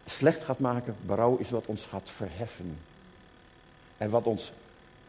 slecht 0.06 0.44
gaat 0.44 0.58
maken. 0.58 0.96
Berouw 1.06 1.36
is 1.36 1.50
wat 1.50 1.66
ons 1.66 1.84
gaat 1.84 2.10
verheffen. 2.10 2.78
En 3.96 4.10
wat 4.10 4.24
ons 4.24 4.52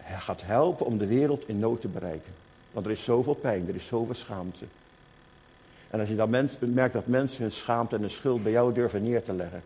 gaat 0.01 0.41
helpen 0.41 0.85
om 0.85 0.97
de 0.97 1.07
wereld 1.07 1.47
in 1.47 1.59
nood 1.59 1.81
te 1.81 1.87
bereiken. 1.87 2.33
Want 2.71 2.85
er 2.85 2.91
is 2.91 3.03
zoveel 3.03 3.33
pijn, 3.33 3.67
er 3.67 3.75
is 3.75 3.87
zoveel 3.87 4.15
schaamte. 4.15 4.65
En 5.89 5.99
als 5.99 6.09
je 6.09 6.15
dan 6.15 6.29
mens, 6.29 6.55
merkt 6.59 6.93
dat 6.93 7.07
mensen 7.07 7.41
hun 7.41 7.51
schaamte 7.51 7.95
en 7.95 8.01
hun 8.01 8.09
schuld 8.09 8.43
bij 8.43 8.51
jou 8.51 8.73
durven 8.73 9.03
neer 9.03 9.23
te 9.23 9.33
leggen. 9.33 9.63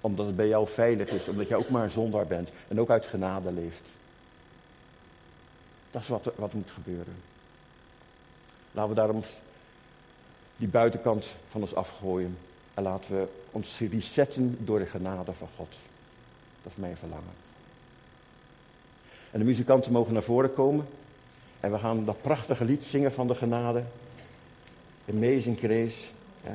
Omdat 0.00 0.26
het 0.26 0.36
bij 0.36 0.48
jou 0.48 0.68
veilig 0.68 1.08
is, 1.08 1.28
omdat 1.28 1.48
je 1.48 1.56
ook 1.56 1.68
maar 1.68 1.84
een 1.84 1.90
zondaar 1.90 2.26
bent 2.26 2.48
en 2.68 2.80
ook 2.80 2.90
uit 2.90 3.06
genade 3.06 3.52
leeft. 3.52 3.82
Dat 5.90 6.02
is 6.02 6.08
wat, 6.08 6.32
wat 6.36 6.52
moet 6.52 6.70
gebeuren. 6.70 7.14
Laten 8.72 8.90
we 8.90 8.96
daarom 8.96 9.22
die 10.56 10.68
buitenkant 10.68 11.26
van 11.50 11.60
ons 11.60 11.74
afgooien. 11.74 12.38
En 12.74 12.82
laten 12.82 13.16
we 13.16 13.26
ons 13.50 13.78
resetten 13.78 14.56
door 14.60 14.78
de 14.78 14.86
genade 14.86 15.32
van 15.32 15.48
God. 15.56 15.68
Dat 16.62 16.72
is 16.72 16.78
mijn 16.78 16.96
verlangen. 16.96 17.42
En 19.30 19.38
de 19.38 19.44
muzikanten 19.44 19.92
mogen 19.92 20.12
naar 20.12 20.22
voren 20.22 20.54
komen. 20.54 20.86
En 21.60 21.72
we 21.72 21.78
gaan 21.78 22.04
dat 22.04 22.22
prachtige 22.22 22.64
lied 22.64 22.84
zingen 22.84 23.12
van 23.12 23.26
de 23.26 23.34
genade. 23.34 23.82
Amazing 25.10 25.58
grace. 25.58 26.00
Ja. 26.44 26.52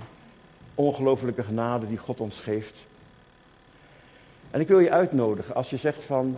Ongelofelijke 0.76 1.44
genade 1.44 1.88
die 1.88 1.98
God 1.98 2.20
ons 2.20 2.40
geeft. 2.40 2.76
En 4.52 4.60
ik 4.60 4.68
wil 4.68 4.80
je 4.80 4.92
uitnodigen 4.92 5.56
als 5.56 5.70
je 5.70 5.78
zegt 5.78 6.04
van. 6.04 6.38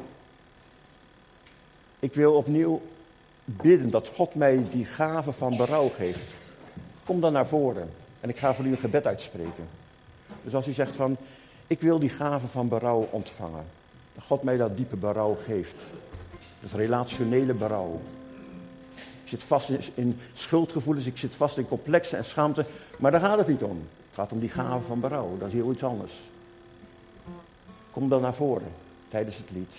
Ik 2.00 2.14
wil 2.14 2.34
opnieuw 2.34 2.82
bidden 3.46 3.90
dat 3.90 4.08
God 4.08 4.36
mij 4.36 4.66
die 4.72 4.86
gave 4.86 5.32
van 5.32 5.58
berouw 5.58 5.90
geeft. 5.90 6.24
Kom 7.06 7.22
dan 7.22 7.34
naar 7.34 7.48
voren. 7.48 7.90
En 8.20 8.30
ik 8.30 8.38
ga 8.38 8.54
voor 8.54 8.66
u 8.66 8.72
een 8.72 8.78
gebed 8.78 9.06
uitspreken. 9.06 9.68
Dus 10.44 10.56
als 10.56 10.68
u 10.68 10.74
zegt 10.74 10.96
van. 10.96 11.18
Ik 11.68 11.82
wil 11.82 12.00
die 12.00 12.10
gave 12.10 12.48
van 12.48 12.68
berouw 12.68 13.08
ontvangen. 13.12 13.66
Dat 14.16 14.24
God 14.24 14.44
mij 14.44 14.58
dat 14.58 14.78
diepe 14.78 14.96
berouw 14.96 15.38
geeft. 15.46 15.76
Dat 16.60 16.72
relationele 16.72 17.54
berouw. 17.54 18.02
Zit 19.32 19.44
vast 19.44 19.70
in, 19.94 20.20
schuldgevoelens, 20.34 21.06
ik 21.06 21.18
zit 21.18 21.36
vast 21.36 21.58
in 21.58 21.68
complexen 21.68 22.18
en 22.18 22.26
schaamte. 22.26 22.66
Maar 22.98 23.12
daar 23.12 23.20
gaat 23.20 23.38
het 23.38 23.48
niet 23.48 23.64
om. 23.64 23.78
Het 23.78 24.14
gaat 24.14 24.32
om 24.32 24.40
die 24.40 24.50
gave 24.50 24.86
van 24.86 25.00
berouw. 25.00 25.38
Dat 25.38 25.48
is 25.48 25.54
heel 25.54 25.72
iets 25.72 25.84
anders. 25.84 26.14
Kom 27.92 28.10
dan 28.10 28.22
naar 28.22 28.34
voren 28.34 28.72
tijdens 29.10 29.38
het 29.38 29.52
lied. 29.52 29.74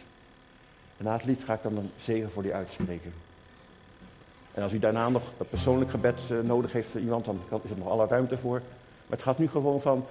En 0.96 1.04
na 1.04 1.12
het 1.12 1.24
lied 1.24 1.42
ga 1.44 1.54
ik 1.54 1.62
dan 1.62 1.76
een 1.76 1.90
zegen 2.00 2.30
voor 2.30 2.44
u 2.44 2.52
uitspreken. 2.52 3.12
En 4.54 4.62
als 4.62 4.72
u 4.72 4.78
daarna 4.78 5.08
nog 5.08 5.22
een 5.38 5.48
persoonlijk 5.48 5.90
gebed 5.90 6.20
eh, 6.30 6.38
nodig 6.40 6.72
heeft 6.72 6.88
voor 6.88 7.00
iemand, 7.00 7.24
dan 7.24 7.40
is 7.62 7.70
er 7.70 7.78
nog 7.78 7.88
alle 7.88 8.06
ruimte 8.06 8.38
voor. 8.38 8.62
Maar 9.06 9.18
het 9.18 9.22
gaat 9.22 9.38
nu 9.38 9.48
gewoon 9.48 9.80
van 9.80 10.06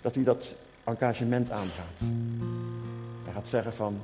dat 0.00 0.16
u 0.16 0.22
dat 0.22 0.44
engagement 0.84 1.50
aangaat. 1.50 1.98
Hij 3.24 3.32
gaat 3.32 3.48
zeggen 3.48 3.72
van, 3.72 4.02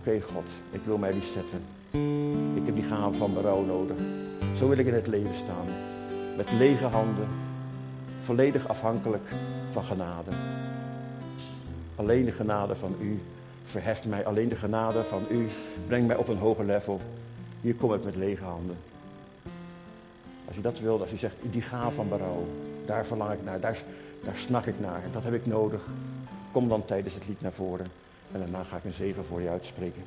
Oké 0.00 0.20
God, 0.20 0.44
ik 0.70 0.80
wil 0.84 0.98
mij 0.98 1.12
zetten. 1.12 1.64
Ik 2.54 2.66
heb 2.66 2.74
die 2.74 2.84
gave 2.84 3.16
van 3.16 3.34
berouw 3.34 3.64
nodig. 3.64 3.96
Zo 4.56 4.68
wil 4.68 4.78
ik 4.78 4.86
in 4.86 4.94
het 4.94 5.06
leven 5.06 5.34
staan. 5.34 5.66
Met 6.36 6.52
lege 6.58 6.84
handen. 6.84 7.28
Volledig 8.22 8.68
afhankelijk 8.68 9.28
van 9.72 9.84
genade. 9.84 10.30
Alleen 11.94 12.24
de 12.24 12.32
genade 12.32 12.74
van 12.74 12.96
u 13.00 13.20
verheft 13.64 14.04
mij. 14.04 14.26
Alleen 14.26 14.48
de 14.48 14.56
genade 14.56 15.02
van 15.02 15.22
u 15.30 15.48
brengt 15.86 16.06
mij 16.06 16.16
op 16.16 16.28
een 16.28 16.38
hoger 16.38 16.64
level. 16.64 17.00
Hier 17.60 17.74
kom 17.74 17.94
ik 17.94 18.04
met 18.04 18.16
lege 18.16 18.44
handen. 18.44 18.76
Als 20.48 20.56
u 20.56 20.60
dat 20.60 20.80
wilt, 20.80 21.00
als 21.00 21.12
u 21.12 21.16
zegt, 21.16 21.36
die 21.40 21.62
gave 21.62 21.94
van 21.94 22.08
berouw, 22.08 22.46
daar 22.86 23.06
verlang 23.06 23.32
ik 23.32 23.44
naar, 23.44 23.60
daar, 23.60 23.78
daar 24.24 24.36
snak 24.36 24.66
ik 24.66 24.80
naar, 24.80 25.02
dat 25.12 25.24
heb 25.24 25.34
ik 25.34 25.46
nodig. 25.46 25.80
Kom 26.52 26.68
dan 26.68 26.84
tijdens 26.84 27.14
het 27.14 27.28
lied 27.28 27.40
naar 27.40 27.52
voren. 27.52 27.86
En 28.32 28.38
daarna 28.38 28.62
ga 28.62 28.76
ik 28.76 28.84
een 28.84 28.92
zegen 28.92 29.24
voor 29.24 29.40
je 29.40 29.48
uitspreken. 29.48 30.02